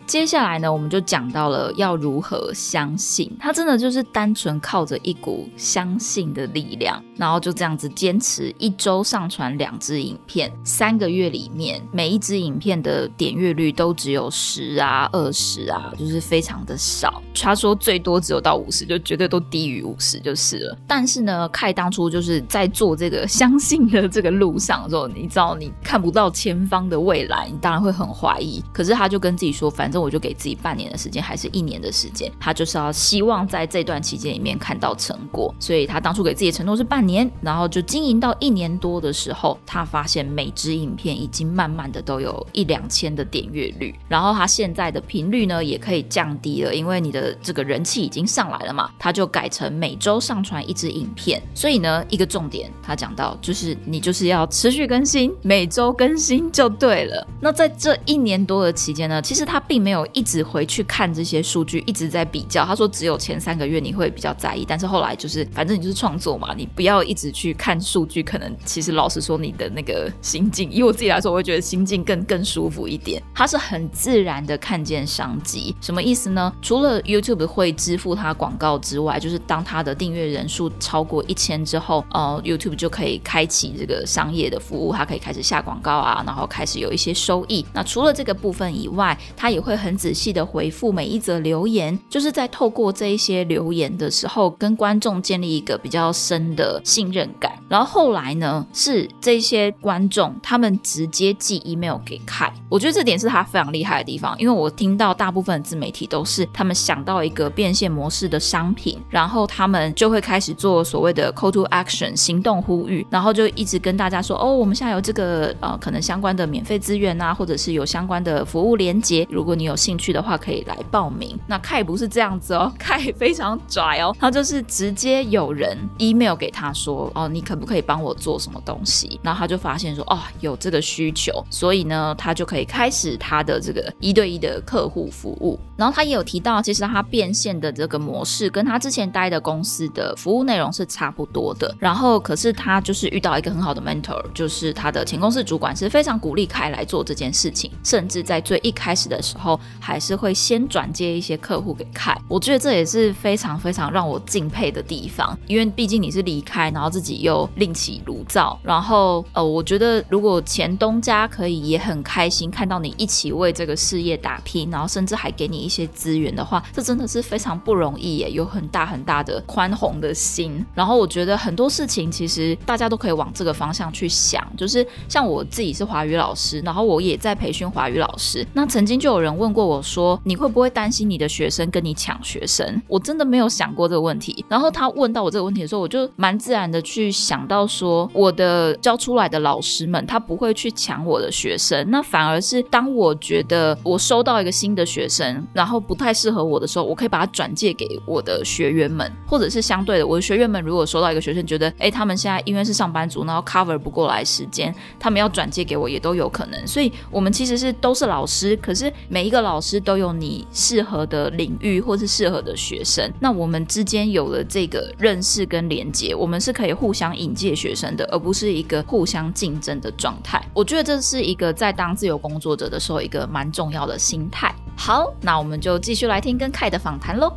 [0.06, 3.30] 接下来呢，我们就讲到了要如何相信。
[3.38, 17.22] 他真的就是单纯靠着一股相信的力量，然后就这样子坚持一周上传两支影片，三个月里面每一支影片的点阅率都只有十啊、二十啊，就是非常的少。
[17.34, 20.78] 他说最多只有到五十，就绝对都低于五十就是了。
[20.86, 28.62] 但是呢，凯当初就是在做这个相信的这个路上的时候，你知道你看不到前方的未来，你当然会很怀疑。
[28.72, 35.54] 可是他就跟自己说，反正我就给自己半年的时间，还是一年的时间，他就是要希望在这段期间里面看到成果。
[35.60, 47.36] 所以他当初给自己的承诺是半年，然后就经营到一年多的时候，他发现每支影片已经慢慢的都有一两千的点阅率，然后他现在的频率呢也可以降低了，因为你的。
[47.42, 51.42] 这个人气已经上来了嘛，他就改成每周上传一支影片。
[51.54, 57.26] 所以呢，一个重点他讲到，就是你就是要持续更新，每周更新就对了。
[57.40, 62.64] 那在这一年多的期间呢，其实他并没有一直回去看这些数据，一直在比较。
[62.64, 68.22] 他说只有前三个月你会比较在意，但是后来就是反正你就是创作嘛，你不要一直去看数据。
[68.22, 73.20] 可能其实老实说，你的那个心境，以我自己来说，我会觉得心境更更舒服一点。
[73.34, 76.52] 他是很自然的看见商机，什么意思呢？
[76.62, 87.64] 除了 YouTube 会支付他广告之外，就是当他的订阅人数超过一千之后，呃，YouTube 就可以开启这个商业的服务，他可以开始下广告啊，然后开始有一些收益。
[87.72, 97.52] 那除了这个部分以外，他也会会很仔细的回复每一则留言，就是在透过这一些留言的时候，跟观众建立一个比较深的信任感。
[97.68, 121.38] 然后后来呢，是这些观众他们直接寄 email 给凯，我觉得这点是他非常厉害的地方，因为我听到大部分自媒体都是他们想到一个变现模式的商品，然后他们就会开始做所谓的 call to action 行动呼吁，然后就一直跟大家说，哦，我们现在有这个呃可能相关的免费资源啊，或者是有相关的服务连接，如果你你有兴趣的话，可以来报名。
[121.46, 129.20] 那凯不是这样子哦， 凯非常拽哦，他就是直接有人 email 给他说，哦，你可不可以帮我做什么东西？
[129.22, 135.56] 然后他就发现说，哦，有这个需求，所以呢，他就可以开始他的这个一对一的客户服务。
[135.76, 141.72] 然后他也有提到，其实他变现的这个模式跟他之前待的公司的服务内容是差不多的。
[141.78, 152.16] 然后可是他就是遇到一个很好的 mentor，就是他的前公司主管是非常鼓励凯来做这件事情，甚至在最一开始的时候，还是会先转接一些客户给看。
[152.28, 170.64] 我觉得这也是非常非常让我敬佩的地方，因为毕竟你是离开，然后自己又另起炉灶，然后呃，我觉得如果前东家可以也很开心看到你一起为这个事业打拼，然后甚至还给你一些资源的话，这真的是非常不容易耶，有很大很大的宽宏的心。
[170.74, 178.46] 然后我觉得很多事情其实大家都可以往这个方向去想，就是像我自己是华语老师，然后我也在培训华语老师。
[178.52, 182.80] 那曾经就有人问过我说，你会不会担心你的学生跟你抢学生？
[182.86, 184.44] 我真的没有想过这个问题。
[184.48, 206.64] 然后他问到我这个问题的时候，我就蛮自然的去想到说，我的教出来的老师们，他不会去抢我的学生，那反而是当我觉得我收到一个新的学生，然后不太适合我的时候，我可以把它转借给我的学员们，或者是相对的，我的学员们如果收到一个学生，觉得哎，他们现在因为是上班族，然后 cover 不过来时间，他们要转借给我也都有可能。
[206.64, 213.12] 所以，我们其实是都是老师，可是每一个老师都有你适合的领域或是适合的学生。
[213.18, 220.40] 那我们之间有了这个认识跟连接，我们是可以互相引介学生的，而不是一个互相竞争的状态。
[220.54, 224.54] 我觉得这是一个在当自由工作者的时候一个蛮重要的心态。
[224.76, 227.34] 好，那我们就继续来听跟凯的访谈喽。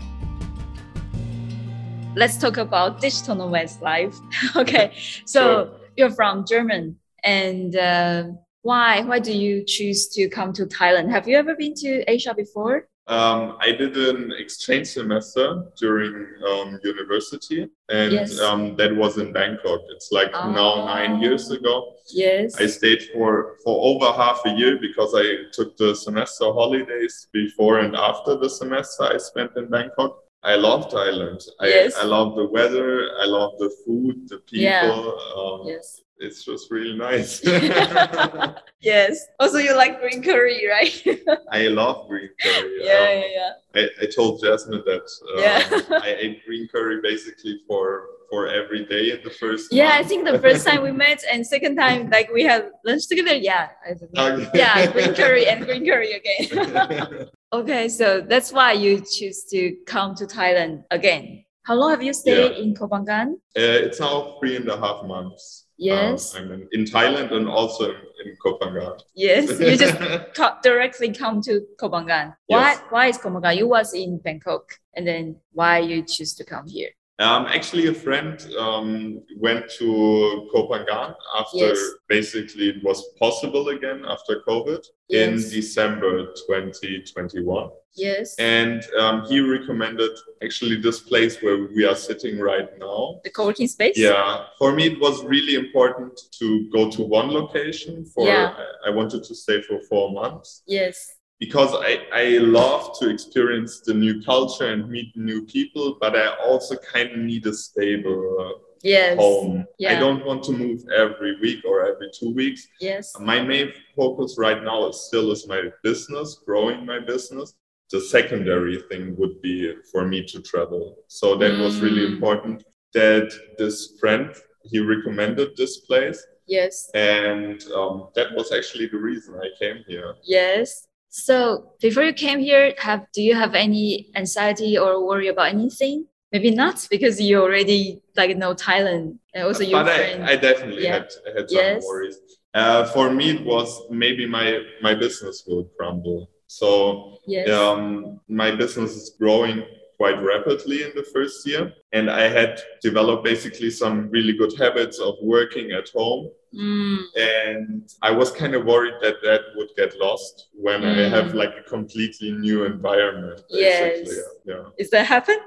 [2.15, 4.15] Let's talk about digital nomads life.
[4.55, 4.91] Okay,
[5.25, 8.31] so you're from German, and uh,
[8.65, 9.01] why?
[9.01, 11.11] Why do you choose to come to Thailand?
[11.11, 12.87] Have you ever been to Asia before?
[13.07, 16.13] Um, I did an exchange semester during
[16.49, 18.39] um, university, and yes.
[18.39, 19.81] um, that was in Bangkok.
[19.93, 21.93] It's like now nine years ago.
[22.09, 22.59] Yes.
[22.59, 27.79] I stayed for for over half a year because I took the semester holidays before
[27.81, 30.17] and after the semester I spent in Bangkok.
[30.41, 31.41] I love Thailand.
[31.59, 31.95] I, yes.
[31.95, 32.89] I love the weather.
[33.21, 34.61] I love the food, the people.
[34.61, 35.03] Yeah.
[35.37, 37.41] Um, yes it's just really nice.
[38.79, 39.25] yes.
[39.39, 41.03] Also, you like green curry, right?
[41.51, 42.77] I love green curry.
[42.79, 43.51] Yeah, um, yeah, yeah.
[43.75, 45.99] I, I told Jasmine that um, yeah.
[46.01, 49.71] I ate green curry basically for for every day in the first.
[49.71, 49.95] Yeah, month.
[49.95, 53.35] I think the first time we met and second time like we had lunch together.
[53.35, 54.49] Yeah, okay.
[54.53, 57.27] yeah, green curry and green curry again.
[57.53, 61.43] okay, so that's why you choose to come to Thailand again.
[61.63, 62.63] How long have you stayed yeah.
[62.63, 63.33] in Koh Phangan?
[63.57, 65.64] Uh, it's now three and a half months.
[65.77, 66.35] Yes.
[66.35, 68.99] Um, in, Thailand and also in, Koh Phangan.
[69.13, 69.97] Yes, you just
[70.63, 72.35] directly come to Koh Phangan.
[72.47, 72.71] Why?
[72.71, 72.81] Yes.
[72.89, 73.57] Why is Koh Phangan?
[73.57, 76.89] You was in Bangkok, and then why you choose to come here?
[77.17, 81.79] Um, actually, a friend um, went to Koh Phangan after yes.
[82.09, 85.45] basically it was possible again after COVID yes.
[85.45, 87.69] in December 2021.
[87.95, 88.35] Yes.
[88.37, 90.11] And um, he recommended
[90.43, 93.21] actually this place where we are sitting right now.
[93.23, 93.97] The co-working space?
[93.97, 94.47] Yeah.
[94.59, 98.53] For me, it was really important to go to one location for, yeah.
[98.85, 100.63] I wanted to stay for four months.
[100.67, 106.15] Yes because I, I love to experience the new culture and meet new people, but
[106.15, 109.17] I also kind of need a stable uh, yes.
[109.17, 109.65] home.
[109.77, 109.97] Yeah.
[109.97, 112.67] I don't want to move every week or every two weeks.
[112.79, 113.13] Yes.
[113.19, 117.53] My main focus right now is still is my business, growing my business.
[117.91, 120.97] The secondary thing would be for me to travel.
[121.07, 121.63] So that mm.
[121.63, 122.13] was really mm.
[122.13, 126.25] important that this friend he recommended this place.
[126.47, 126.89] Yes.
[126.93, 130.15] And um, that was actually the reason I came here.
[130.23, 130.87] Yes.
[131.17, 136.07] So before you came here, have do you have any anxiety or worry about anything?
[136.33, 140.25] Maybe not because you already like know Thailand and also your but friend.
[140.25, 140.93] I, I definitely yeah.
[140.95, 141.83] had, had some yes.
[141.87, 142.17] worries.
[142.53, 146.29] Uh, for me, it was maybe my my business will crumble.
[146.47, 147.49] So yes.
[147.49, 149.63] um, my business is growing
[149.97, 151.73] quite rapidly in the first year.
[151.93, 156.29] And I had developed basically some really good habits of working at home.
[156.53, 156.99] Mm.
[157.15, 161.05] And I was kind of worried that that would get lost when mm.
[161.05, 163.41] I have like a completely new environment.
[163.49, 164.15] Basically.
[164.15, 164.29] Yes.
[164.45, 164.63] Yeah.
[164.77, 165.37] Is that happen?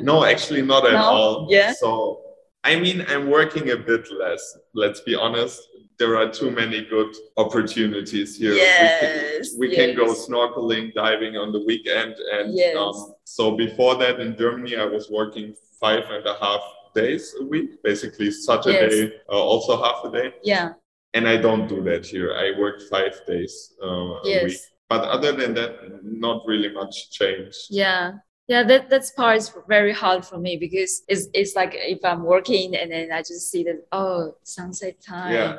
[0.00, 1.02] no, actually not at no?
[1.02, 1.46] all.
[1.50, 1.72] Yeah.
[1.72, 2.21] So
[2.64, 5.60] I mean, I'm working a bit less, let's be honest
[6.02, 8.54] there are too many good opportunities here.
[8.54, 9.96] Yes, we can, we yes.
[9.96, 12.16] can go snorkeling, diving on the weekend.
[12.32, 12.76] And yes.
[12.76, 16.60] um, so before that in Germany, I was working five and a half
[16.94, 19.12] days a week, basically Saturday, yes.
[19.28, 20.34] uh, also half a day.
[20.42, 20.72] Yeah.
[21.14, 22.34] And I don't do that here.
[22.34, 24.58] I work five days uh, a week.
[24.88, 25.72] but other than that,
[26.02, 27.54] not really much change.
[27.70, 28.12] Yeah
[28.52, 32.22] yeah that that's part is very hard for me because it's it's like if i'm
[32.34, 35.52] working and then i just see that oh sunset time Yeah.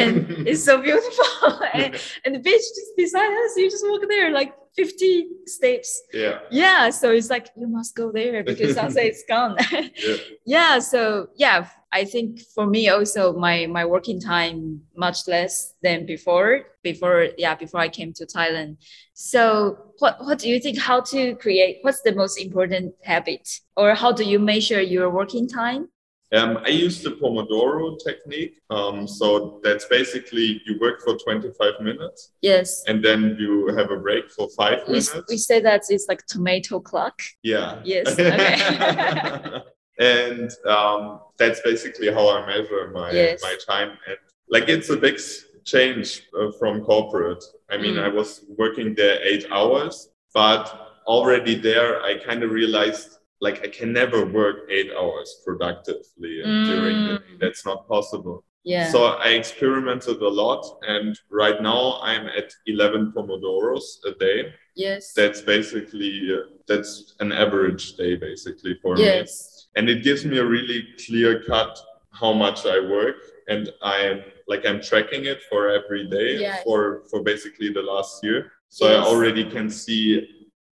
[0.00, 0.14] and
[0.50, 1.24] it's so beautiful
[1.74, 1.90] and,
[2.24, 6.02] and the beach just beside us you just walk there like 50 steps.
[6.12, 6.38] Yeah.
[6.50, 9.56] yeah so it's like you must go there because that's it's gone.
[9.72, 10.16] Yeah.
[10.44, 16.06] yeah so yeah i think for me also my my working time much less than
[16.06, 18.76] before before yeah before i came to thailand.
[19.14, 23.48] So what what do you think how to create what's the most important habit?
[23.76, 25.88] Or how do you measure your working time
[26.32, 28.54] Um, I use the Pomodoro technique.
[28.70, 33.96] Um, so that's basically you work for 25 minutes yes and then you have a
[33.98, 35.14] break for five we, minutes.
[35.28, 37.80] we say that it's like tomato clock yeah.
[37.84, 39.60] Yes, okay.
[39.98, 43.42] and um, that's basically how I measure my Yes.
[43.42, 43.90] my time.
[44.08, 44.16] And
[44.48, 45.18] like it's a big
[45.64, 47.44] change uh, from corporate.
[47.70, 48.04] I mean, Mm.
[48.04, 50.64] I was working there eight hours, but
[51.06, 56.34] already there I kind of realized like I can never work eight hours productively
[56.70, 57.24] during the day.
[57.34, 57.40] Mm.
[57.42, 58.38] That's not possible.
[58.74, 60.62] yeah So I experimented a lot,
[60.94, 61.10] and
[61.42, 64.38] right now I'm at 11 pomodoros a day.
[64.86, 66.92] yes That's basically uh, that's
[67.24, 69.30] an average day basically for me yes
[69.76, 71.72] and it gives me a really clear cut
[72.20, 73.18] how much I work
[73.52, 73.62] and
[73.96, 74.16] I'm
[74.52, 76.58] like I'm tracking it for every day Yes.
[76.66, 76.80] for
[77.10, 78.38] for basically the last year
[78.78, 78.94] so Yes.
[78.96, 80.04] I already can see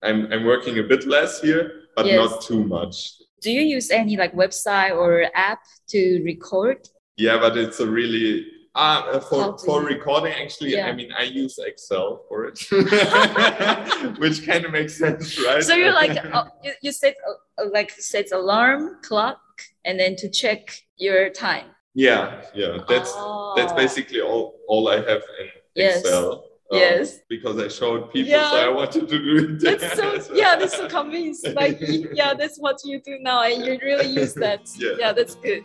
[0.08, 1.64] I'm I'm working a bit less here
[2.00, 2.30] but Yes.
[2.30, 2.96] not too much
[3.42, 5.60] do you use any like website or app
[5.92, 6.78] to record
[7.16, 10.88] yeah but it's a really ah uh, for for recording actually Yeah.
[10.90, 12.58] I mean I use Excel for it
[14.22, 17.90] which kind of makes sense right so you're like uh, you, you set uh, like
[18.12, 19.40] set alarm clock
[19.86, 20.62] and then to check
[21.06, 21.66] your time
[22.06, 22.22] yeah
[22.60, 23.12] yeah that's
[23.56, 23.82] that's Oh.
[23.84, 26.00] basically all all I have in Yes.
[26.00, 26.44] Excel.
[26.71, 27.19] um, Yes.
[27.29, 28.49] Because I showed people, Yeah.
[28.49, 29.59] so I wanted to do it.
[29.63, 30.19] that's there.
[30.21, 33.77] so yeah that's so convinced like y- yeah that's what you do now and you
[33.81, 34.97] really use that Yeah.
[34.99, 35.63] yeah that's good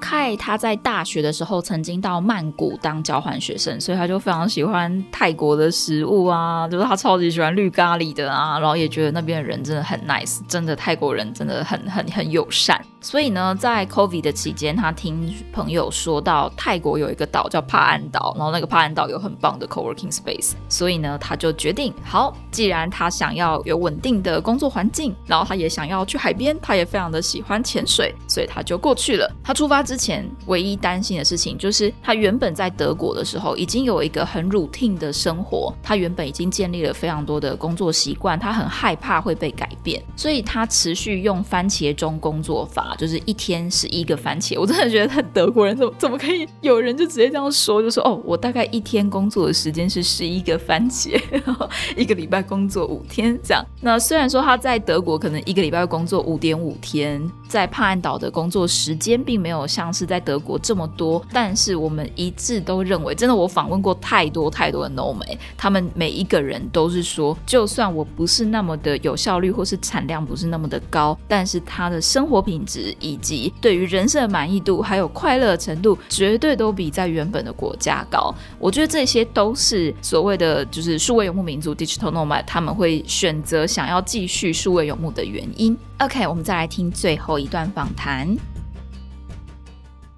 [0.00, 12.80] 凯他在大学的时候曾经到曼谷当交换学生，所以他就非常喜欢泰国的食物啊，就是他超级喜欢绿咖喱的啊，然后也觉得那边的人真的很 nice，真的泰国人真的很很很友善。
[13.01, 29.27] 所以呢，在 COVID 的期间，他听朋友说到泰国有一个岛叫帕安岛，然后那个帕安岛有很棒的 co-working space，所以呢，他就决定，好，既然他想要有稳定的工作环境，然后他也想要去海边，他也非常的喜欢潜水，所以他就过去了。
[29.43, 44.59] 他出发之前，唯一担心的事情就是，他原本在德国的时候已经有一个很 routine 的生活，他原本已经建立了非常多的工作习惯，他很害怕会被改变，所以他持续用番茄钟工作法，就是一天十一个番茄。
[44.59, 51.19] 我真的觉得他德国人怎么怎么可以有人就直接这样说，就说哦，我大概一天工作的时间是十一个番茄，
[51.95, 53.65] 一个礼拜工作五天这样。
[53.81, 78.33] 那虽然说他在德国可能一个礼拜工作五点五天，在帕安岛的工作时间并没有像是在德国这么多，但是我们一致都认为，真的我访问过太多太多的 No 美，他们每一个人都是说，就算我不是那么的有效率，或是产量不是那么的高，但是他的生活品质以及对于人生的满意度还有快乐程度，绝对都比在原本的国家高。
[78.59, 85.77] 我觉得这些都是所谓的就是数位游牧民族 （digital nomad） 他们会选择想要继续数位游牧的原因。
[85.99, 88.35] OK，我们再来听最后一段访谈。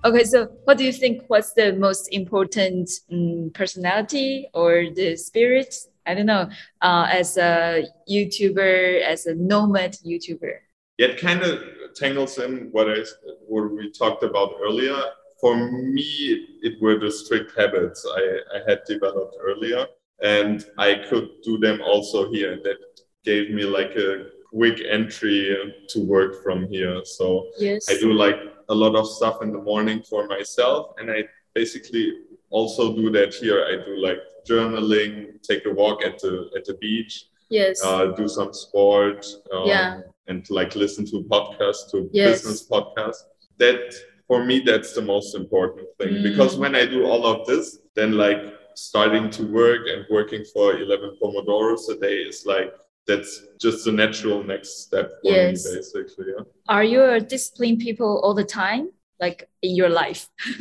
[0.02, 1.22] Okay, so what do you think?
[1.28, 5.74] What's the most important um, personality or the spirit?
[6.06, 6.50] I don't know.
[6.82, 10.60] Uh, as a YouTuber, as a nomad YouTuber.
[10.98, 11.60] It kind of
[11.96, 13.00] tangles in what I
[13.48, 15.00] what we talked about earlier.
[15.42, 18.22] For me, it were the strict habits I,
[18.58, 19.86] I had developed earlier,
[20.22, 22.60] and I could do them also here.
[22.64, 22.78] That
[23.26, 25.58] gave me like a quick entry
[25.90, 27.02] to work from here.
[27.04, 27.90] So Yes.
[27.90, 28.40] I do like
[28.70, 32.14] a lot of stuff in the morning for myself, and I basically
[32.50, 33.60] also do that here.
[33.72, 34.20] I do like
[34.50, 37.84] journaling, take a walk at the at the beach, Yes.
[37.84, 40.02] uh, do some sport, um, Yeah.
[40.28, 42.42] And like listen to podcasts, to Yes.
[42.42, 43.24] business podcasts.
[43.58, 43.94] That
[44.28, 46.24] for me, that's the most important thing Mm.
[46.24, 48.42] because when I do all of this, then like
[48.76, 52.74] starting to work and working for 11 pomodoros a day is like
[53.06, 55.66] that's just the natural next step for Yes.
[55.66, 56.26] me, basically.
[56.38, 56.44] Yeah.
[56.70, 60.30] Are you a disciplined people all the time, like in your life?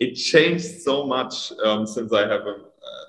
[0.00, 2.56] it changed so much um, since I have a,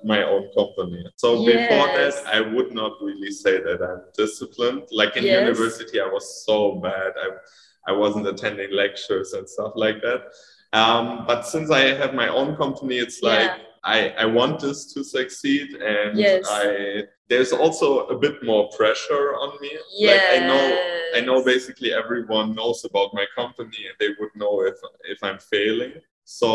[0.03, 1.05] my own company.
[1.15, 2.21] So before Yes.
[2.23, 4.83] that, I would not really say that I'm disciplined.
[4.91, 5.39] Like in Yes.
[5.41, 7.13] university, I was so bad.
[7.25, 7.27] I,
[7.87, 10.21] I wasn't attending lectures and stuff like that.
[10.73, 13.57] Um, but since I have my own company, it's like Yeah.
[13.83, 16.45] I, I want this to succeed and Yes.
[16.49, 19.71] I there's also a bit more pressure on me.
[19.95, 20.19] Yes.
[20.19, 20.63] Like I know
[21.17, 24.75] I know basically everyone knows about my company and they would know if
[25.13, 25.93] if I'm failing.
[26.32, 26.49] So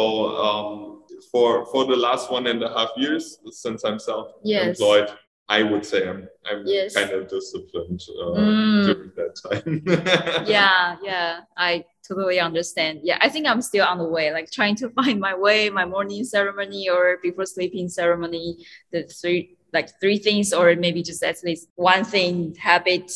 [0.47, 1.03] um,
[1.33, 5.09] for for the last one and a half years since I'm self-employed,
[5.49, 6.95] I would say I'm I'm Yes.
[6.95, 8.85] kind of disciplined uh, Mm.
[8.87, 10.47] during that time.
[10.57, 11.70] yeah yeah i
[12.07, 15.35] totally understand yeah i think i'm still on the way like trying to find my
[15.47, 18.47] way my morning ceremony or before sleeping ceremony
[18.93, 23.11] the three like three things or maybe just at least one thing habit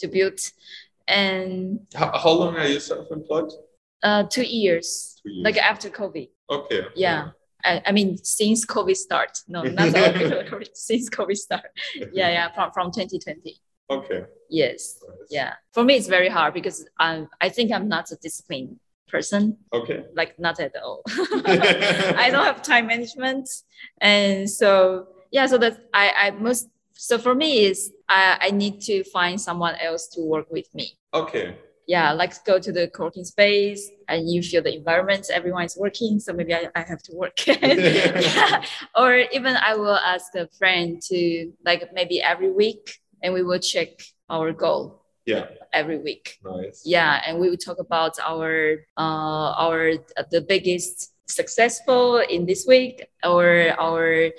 [0.00, 0.38] to build
[1.08, 3.50] and how, how long are you self-employed?
[4.04, 5.20] Uh two years.
[5.22, 5.44] Two years.
[5.44, 6.28] like after covid.
[6.48, 6.82] Okay.
[6.94, 7.30] yeah.
[7.64, 9.38] I, I mean since covid start.
[9.48, 9.88] No not
[10.52, 11.64] COVID, since covid start.
[12.12, 14.24] Yeah yeah from, from 2020 Okay.
[14.48, 14.98] yes.
[15.06, 15.28] Nice.
[15.30, 15.54] yeah.
[15.72, 18.78] For me it's very hard because i'm i think i'm not a disciplined
[19.08, 19.56] person.
[19.72, 20.04] Okay.
[20.14, 21.02] like not at all.
[21.08, 23.48] I don't have time management.
[24.00, 28.80] And so yeah so that i i most so for me is i i need
[28.80, 30.86] to find someone else to work with me.
[31.12, 31.56] Okay.
[31.86, 36.18] Yeah like go to the co-working space and you feel the environment everyone is working
[36.18, 38.64] so maybe i, I have to work Yeah.
[38.96, 43.58] or even i will ask a friend to like maybe every week and we will
[43.58, 43.88] check
[44.30, 45.46] our goal Yeah.
[45.72, 46.82] every week Nice.
[46.84, 49.92] yeah and we will talk about our uh our
[50.30, 54.30] the biggest successful in this week or our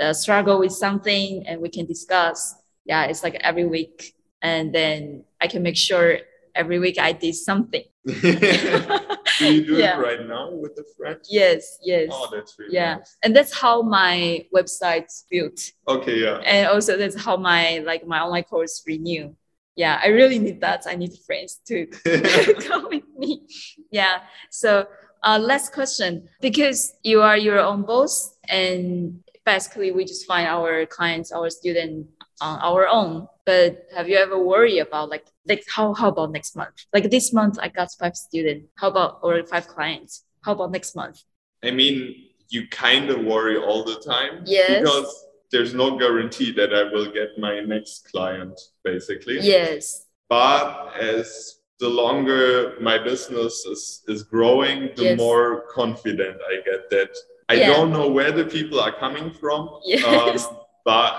[0.00, 5.24] uh, struggle with something and we can discuss yeah it's like every week and then
[5.40, 6.18] i can make sure
[6.54, 9.98] every week i did something do you do Yeah.
[9.98, 11.18] it right now with the friend?
[11.28, 12.96] yes yes Oh, that's really Yeah.
[12.96, 13.16] nice.
[13.22, 16.38] and that's how my website's built Okay, yeah.
[16.44, 19.34] and also that's how my like my online course renew
[19.76, 21.86] yeah i really need that i need friends to
[22.68, 23.42] go with me
[23.90, 24.86] yeah so
[25.22, 30.84] uh last question because you are your own boss and basically we just find our
[30.86, 32.06] clients our student
[32.42, 33.12] on our own
[33.50, 37.32] but have you ever worried about like like how, how about next month like this
[37.32, 40.12] month i got five students how about or five clients
[40.44, 41.18] how about next month
[41.64, 41.96] I mean,
[42.54, 44.32] you kind of worry all the time.
[44.44, 44.80] Yes.
[44.80, 45.08] Because
[45.52, 49.38] there's no guarantee that I will get my next client, basically.
[49.56, 50.68] yes But
[51.12, 51.26] as
[51.78, 55.18] the longer my business is, is growing, the Yes.
[55.24, 55.46] more
[55.80, 57.10] confident I get that
[57.48, 57.68] I Yeah.
[57.72, 59.60] don't know where the people are coming from.
[59.84, 60.46] Yes.
[60.46, 61.14] Um, but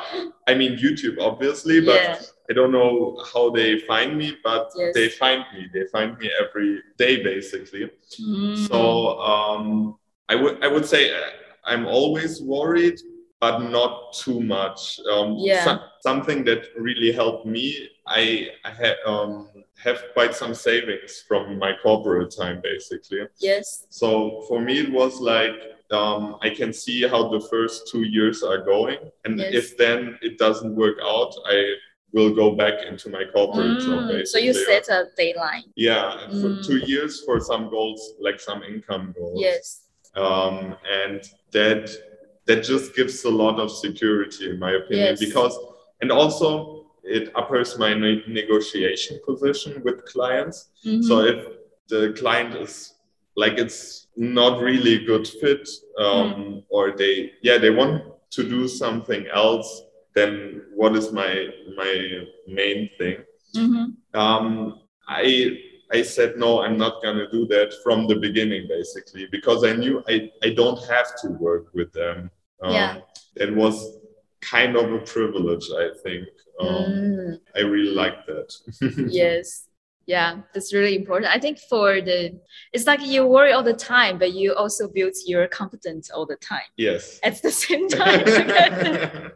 [0.47, 2.19] I mean, YouTube, obviously, but Yeah.
[2.49, 4.93] I don't know how they find me, but Yes.
[4.93, 5.61] they find me.
[5.73, 7.89] They find me every day, basically.
[8.19, 8.67] Mm.
[8.67, 9.97] So um,
[10.29, 11.21] I would I would say uh,
[11.63, 12.99] I'm always worried,
[13.39, 14.99] but not too much.
[15.11, 15.63] Um, Yeah.
[15.65, 17.65] so- something that really helped me.
[18.05, 19.47] I, I ha- um,
[19.81, 23.21] have quite some savings from my corporate time, basically.
[23.39, 25.55] yes So for me, it was like
[25.93, 29.53] um, I can see how the first two years are going, and Yes.
[29.53, 31.75] if then it doesn't work out, I
[32.13, 33.99] will go back into my corporate job.
[34.03, 34.25] Mm, Basically.
[34.25, 35.63] so you set a deadline.
[35.75, 36.65] Yeah, and for Mm.
[36.67, 39.39] two years for some goals, like some income goals.
[39.41, 39.65] Yes.
[40.15, 41.21] Um, and
[41.51, 41.89] that
[42.45, 45.19] that just gives a lot of security, in my opinion, Yes.
[45.19, 45.57] because
[46.01, 50.57] and also it uppers my ne- negotiation position with clients.
[50.85, 51.03] Mhm.
[51.09, 51.39] So if
[51.87, 52.73] the client is
[53.35, 55.67] like it's not really a good fit,
[55.97, 56.63] um, Mm.
[56.69, 58.03] or they yeah they want
[58.35, 59.67] to do something else,
[60.15, 61.31] then what is my
[61.81, 61.93] my
[62.47, 63.17] main thing?
[63.55, 63.85] Mhm.
[64.23, 64.47] um,
[65.07, 65.57] I
[65.91, 70.03] I said no, I'm not gonna do that from the beginning, basically, because I knew
[70.13, 72.17] I, I don't have to work with them.
[72.63, 72.93] Um, Yeah.
[73.35, 73.75] It was
[74.41, 76.27] kind of a privilege, I think.
[76.59, 78.49] Um, Mm, I really like that.
[79.23, 79.67] yes.
[80.05, 81.33] Yeah, that's really important.
[81.33, 82.37] I think for the,
[82.73, 86.35] it's like you worry all the time, but you also build your confidence all the
[86.37, 87.19] time yes.
[87.23, 88.21] at the same time.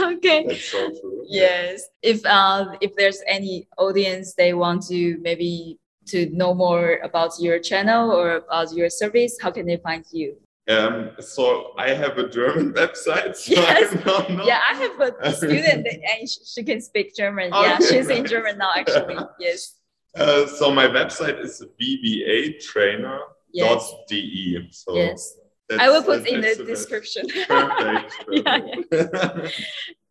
[0.00, 0.46] okay.
[0.46, 1.24] That's so true.
[1.26, 1.84] Yes.
[2.02, 5.78] If uh, if there's any audience they want to maybe
[6.08, 10.36] to know more about your channel or about your service, how can they find you?
[10.68, 13.36] Um, so I have a German website.
[13.36, 13.92] So Yes.
[13.94, 14.44] I don't know.
[14.44, 17.50] Yeah, I have a student and sh- she can speak German.
[17.52, 18.26] Yeah, Okay, she's in.
[18.26, 19.16] German now actually.
[19.38, 19.76] Yes.
[20.16, 23.20] Uh, so my website is vbatrainer.de.
[23.52, 23.92] Yes.
[24.84, 25.34] So Yes.
[25.78, 27.26] I will put in the description.
[27.48, 28.14] Perfect.
[28.30, 29.48] Yeah.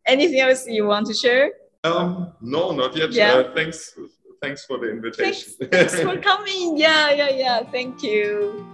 [0.05, 1.51] Anything else you want to share?
[1.83, 3.11] um, no, not yet.
[3.11, 3.33] Yeah.
[3.33, 3.93] Uh, thanks.
[4.41, 5.53] Thanks for the invitation.
[5.59, 6.77] Thanks, thanks for coming.
[6.77, 7.63] Yeah, yeah, yeah.
[7.71, 8.65] Thank you.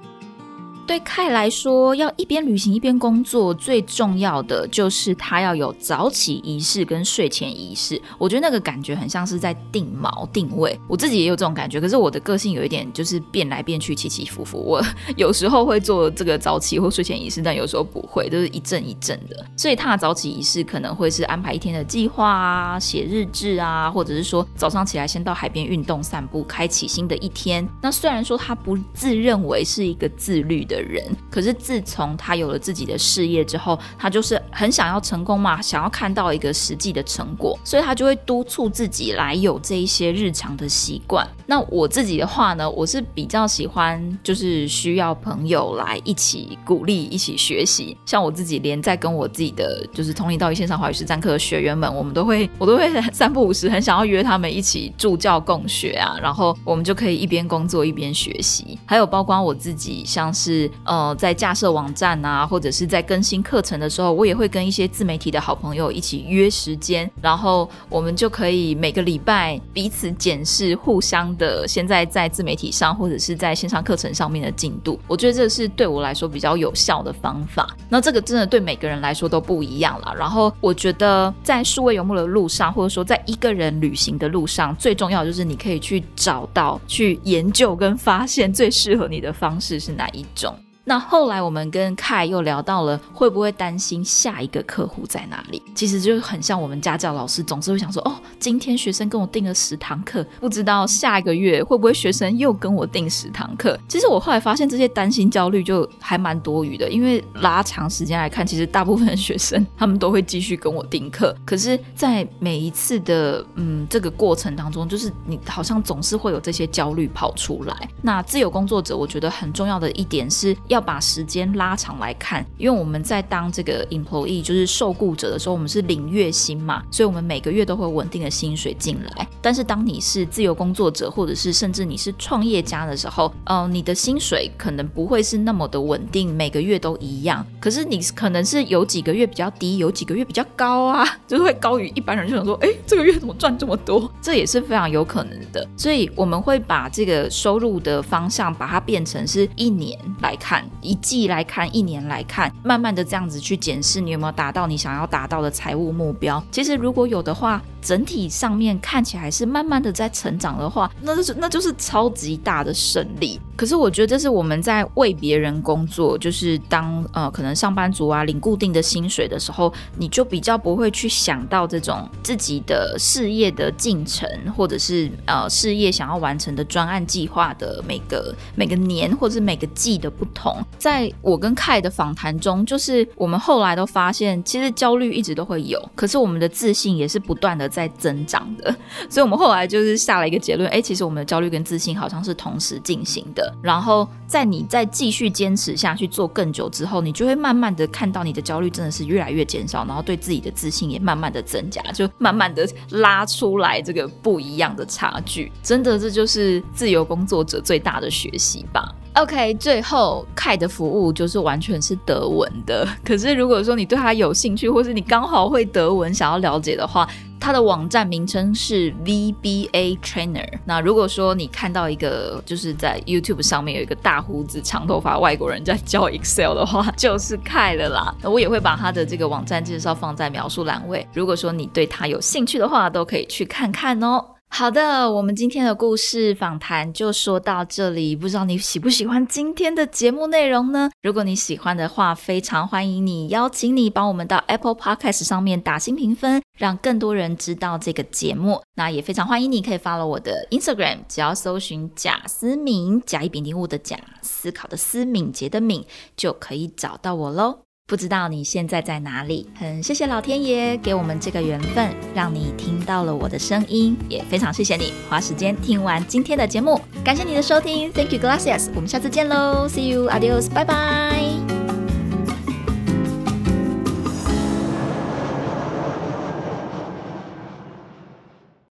[0.88, 8.02] 对凯来说，要一边旅行一边工作，最重要的就是他要有早起仪式跟睡前仪式。
[8.18, 10.78] 我觉得那个感觉很像是在定锚定位。
[10.90, 14.58] 我自己也有这种感觉，可是我的个性有一点就是变来变去，起起伏伏。
[14.58, 14.84] 我
[15.16, 19.46] 有时候会做这个早起或睡前仪式，但有时候不会，都是一阵一阵的。
[19.56, 27.66] 所以他的早起仪式可能会是安排一天的计划啊，写日志啊，或者是说早上起来先到海边运动散步，开启新的一天。
[27.82, 30.82] 那虽然说他不自认为是一个自律的。
[30.82, 41.26] 人，可是自从他有了自己的事业之后，他就是很想要成功嘛，想要看到一个实际的成果，所以他就会督促自己来有这一些日常的习惯。
[41.46, 47.96] 那我自己的话呢，我是比较喜欢，就是需要朋友来一起鼓励、一起学习。
[48.06, 58.80] 像我自己，连在跟我自己的就是同一道一线上华语实战课的学员们，我们都会，我都会三不五时很想要约他们一起助教共学啊，然后我们就可以一边工作一边学习。
[58.86, 60.61] 还有包括我自己，像是。
[60.84, 75.00] 呃，在架设网站啊，或者是在更新课程的时候，我也会跟一些自媒体的好朋友一起约时间，然后我们就可以每个礼拜彼此检视互相的现在在自媒体上或者是在线上课程上面的进度。
[75.08, 77.76] 我觉得这是对我来说比较有效的方法。
[77.90, 80.14] 那这个真的对每个人来说都不一样了。
[80.18, 90.51] 然后我觉得在数位游牧的路上，或者说在一个人旅行的路上，最重要就是你可以去找到、去研究跟发现最适合你的方式是哪一种。
[90.84, 95.62] 那后来我们跟凯又聊到了会不会担心下一个客户在哪里？
[95.76, 103.80] 其实就很像我们家教老师总是会想说，哦，今天学生跟我订了十堂课，不知道下一个月会不会学生又跟我订十堂课。
[103.88, 111.36] 其实我后来发现这些担心焦虑就还蛮多余的，因为拉长时间来看，其实大部分学生他们都会继续跟我订课。
[111.46, 117.90] 可是，在每一次的嗯这个过程当中，就是你好像总是会有这些焦虑跑出来。
[118.02, 120.58] 那自由工作者，我觉得很重要的一点是。
[120.72, 129.28] 要把时间拉长来看，因为我们在当这个 employee 就是受雇者的时候，我们是领月薪嘛，所以我们每个月都会稳定的薪水进来。
[129.42, 137.46] 但是当你是自由工作者，或者是甚至你是创业家的时候，呃，你的薪水可能不会是那么的稳定，每个月都一样。
[137.60, 144.10] 可是你可能是有几个月比较低，有几个月比较高啊，就是会高于一般人，就想说，哎，这个月怎么赚这么多？
[144.22, 145.68] 这也是非常有可能的。
[145.76, 150.61] 所以我们会把这个收入的方向，把它变成是一年来看。
[150.82, 156.44] 一季来看，一年来看，慢慢的这样子去检视你有没有达到你想要达到的财务目标。
[156.52, 163.40] 其实如果有的话，整体上面看起来是慢慢的在成长的话，那就是那就是超级大的胜利。
[163.56, 180.51] 可是我觉得这是我们在为别人工作，就是当呃可能上班族啊领固定的薪水的时候，你就比较不会去想到这种自己的事业的进程，或者是呃事业想要完成的专案计划的每个每个年或者每个季的不同。
[180.78, 188.76] 在我跟凯的访谈中，就是我们后来都发现，其实焦虑一直都会有，可是我们的自信也是不断的在增长的。
[189.10, 193.54] 所以，我们后来就是下了一个结论：，哎，其实我们的焦虑跟自信好像是同时进行的。
[193.62, 205.52] 然后，在你再继续坚持下去做更久之后，你就会慢慢的看到你的焦虑真的是越来越减少，然后对自己的自信也慢慢的增加，就慢慢的拉出来这个不一样的差距。
[205.62, 208.94] 真的，这就是自由工作者最大的学习吧。
[209.14, 212.88] OK，最后凯的服务就是完全是德文的。
[213.04, 217.06] 可是如果说你对他有兴趣，或是你刚好会德文想要了解的话，
[217.38, 220.48] 他的网站名称是 VBA Trainer。
[220.64, 228.16] 那如果说你看到一个就是在 YouTube 上面有一个大胡子、长头发外国人在教 Excel 的话，就是凯了啦。
[228.22, 231.06] 那我也会把他的这个网站介绍放在描述栏位。
[231.14, 234.24] 如果说你对他有兴趣的话，都可以去看看哦。
[234.54, 238.14] 好的，我们今天的故事访谈就说到这里。
[238.14, 240.92] 不知道你喜不喜欢今天的节目内容呢？
[241.02, 248.62] 如果你喜欢的话，非常欢迎你邀请你帮我们到 Apple Podcast 上面打新评分，让更多人知道这个节目。
[248.76, 255.86] 那也非常欢迎你可以 follow 我的 Instagram，只要搜寻贾思敏，甲乙丙丁戊的贾，思考的思，敏捷的敏，
[256.18, 257.60] 就可以找到我喽。
[257.92, 259.46] 不知道你现在在哪里？
[259.54, 266.80] 很谢谢老天爷给我们这个缘分，让你听到了我的声音，也非常谢谢你花时间听完今天的节目。
[267.04, 268.70] 感谢你的收听，Thank you, gracias。
[268.74, 271.81] 我们下次见喽，See you, adios，拜拜。